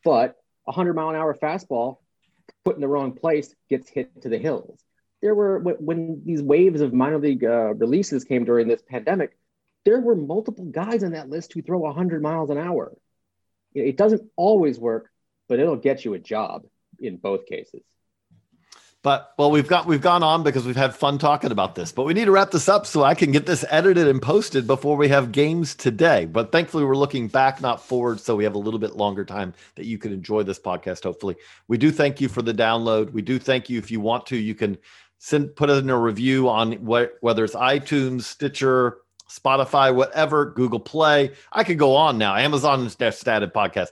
but 0.03 0.37
100 0.63 0.93
mile 0.93 1.09
an 1.09 1.15
hour 1.15 1.35
fastball 1.35 1.97
put 2.65 2.75
in 2.75 2.81
the 2.81 2.87
wrong 2.87 3.13
place 3.13 3.53
gets 3.69 3.89
hit 3.89 4.21
to 4.23 4.29
the 4.29 4.37
hills. 4.37 4.79
There 5.21 5.35
were 5.35 5.59
when 5.59 6.21
these 6.25 6.41
waves 6.41 6.81
of 6.81 6.93
minor 6.93 7.19
league 7.19 7.43
uh, 7.43 7.73
releases 7.73 8.23
came 8.23 8.45
during 8.45 8.67
this 8.67 8.81
pandemic, 8.81 9.37
there 9.85 9.99
were 9.99 10.15
multiple 10.15 10.65
guys 10.65 11.03
on 11.03 11.11
that 11.11 11.29
list 11.29 11.53
who 11.53 11.61
throw 11.61 11.79
100 11.79 12.21
miles 12.21 12.49
an 12.49 12.57
hour. 12.57 12.93
It 13.73 13.97
doesn't 13.97 14.29
always 14.35 14.79
work, 14.79 15.09
but 15.47 15.59
it'll 15.59 15.75
get 15.75 16.05
you 16.05 16.13
a 16.13 16.19
job 16.19 16.63
in 16.99 17.17
both 17.17 17.45
cases. 17.45 17.81
But 19.01 19.33
well, 19.37 19.49
we've 19.49 19.67
got 19.67 19.85
we've 19.85 20.01
gone 20.01 20.23
on 20.23 20.43
because 20.43 20.65
we've 20.65 20.75
had 20.75 20.93
fun 20.93 21.19
talking 21.19 21.51
about 21.51 21.73
this. 21.73 21.93
But 21.93 22.03
we 22.03 22.13
need 22.13 22.25
to 22.25 22.31
wrap 22.31 22.51
this 22.51 22.67
up 22.67 22.85
so 22.85 23.01
I 23.01 23.15
can 23.15 23.31
get 23.31 23.45
this 23.45 23.63
edited 23.69 24.09
and 24.09 24.21
posted 24.21 24.67
before 24.67 24.97
we 24.97 25.07
have 25.07 25.31
games 25.31 25.73
today. 25.73 26.25
But 26.25 26.51
thankfully, 26.51 26.83
we're 26.83 26.97
looking 26.97 27.29
back, 27.29 27.61
not 27.61 27.81
forward, 27.81 28.19
so 28.19 28.35
we 28.35 28.43
have 28.43 28.55
a 28.55 28.59
little 28.59 28.79
bit 28.79 28.97
longer 28.97 29.23
time 29.23 29.53
that 29.75 29.85
you 29.85 29.97
can 29.97 30.11
enjoy 30.11 30.43
this 30.43 30.59
podcast. 30.59 31.03
Hopefully, 31.03 31.37
we 31.69 31.77
do 31.77 31.91
thank 31.91 32.19
you 32.19 32.27
for 32.27 32.41
the 32.41 32.53
download. 32.53 33.13
We 33.13 33.21
do 33.21 33.39
thank 33.39 33.69
you 33.69 33.79
if 33.79 33.89
you 33.89 34.01
want 34.01 34.25
to. 34.27 34.37
You 34.37 34.53
can 34.53 34.77
send 35.17 35.55
put 35.55 35.69
in 35.69 35.89
a 35.89 35.97
review 35.97 36.49
on 36.49 36.73
what 36.85 37.13
whether 37.21 37.45
it's 37.45 37.55
iTunes, 37.55 38.23
Stitcher, 38.23 38.97
Spotify, 39.29 39.95
whatever, 39.95 40.47
Google 40.47 40.79
Play. 40.79 41.31
I 41.53 41.63
could 41.63 41.77
go 41.77 41.95
on 41.95 42.17
now. 42.17 42.35
Amazon 42.35 42.89
Stated 42.89 43.53
Podcast. 43.53 43.89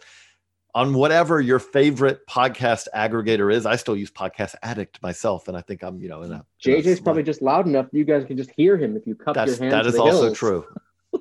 On 0.77 0.93
whatever 0.93 1.41
your 1.41 1.57
favorite 1.57 2.27
podcast 2.27 2.85
aggregator 2.95 3.51
is, 3.51 3.65
I 3.65 3.77
still 3.77 3.95
use 3.97 4.11
Podcast 4.11 4.53
Addict 4.61 5.01
myself, 5.01 5.47
and 5.47 5.57
I 5.57 5.61
think 5.61 5.81
I'm, 5.81 5.99
you 5.99 6.07
know, 6.07 6.21
in 6.21 6.31
a 6.31 6.35
in 6.35 6.73
a 6.73 6.77
JJ's 6.83 6.99
probably 6.99 7.23
just 7.23 7.41
loud 7.41 7.65
enough. 7.65 7.87
You 7.91 8.05
guys 8.05 8.25
can 8.25 8.37
just 8.37 8.51
hear 8.55 8.77
him 8.77 8.95
if 8.95 9.07
you 9.07 9.15
cup 9.15 9.35
your 9.37 9.45
hands. 9.47 9.59
that 9.59 9.87
is 9.87 9.97
also 9.97 10.25
hills. 10.25 10.37
true. 10.37 10.67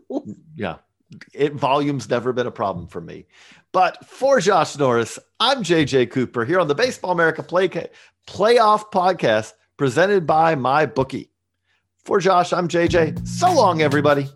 yeah, 0.57 0.77
it 1.33 1.55
volume's 1.55 2.11
never 2.11 2.35
been 2.35 2.47
a 2.47 2.51
problem 2.51 2.87
for 2.87 3.01
me. 3.01 3.25
But 3.73 4.05
for 4.05 4.40
Josh 4.40 4.77
Norris, 4.77 5.19
I'm 5.40 5.62
JJ 5.62 6.11
Cooper 6.11 6.45
here 6.45 6.61
on 6.61 6.69
the 6.69 6.75
Baseball 6.75 7.12
America 7.12 7.42
Play 7.42 7.71
Playoff 8.29 8.92
Podcast 8.92 9.55
presented 9.79 10.27
by 10.27 10.55
MyBookie. 10.55 11.31
For 12.05 12.21
Josh, 12.21 12.53
I'm 12.53 12.69
JJ. 12.69 13.27
So 13.27 13.51
long, 13.55 13.81
everybody. 13.81 14.29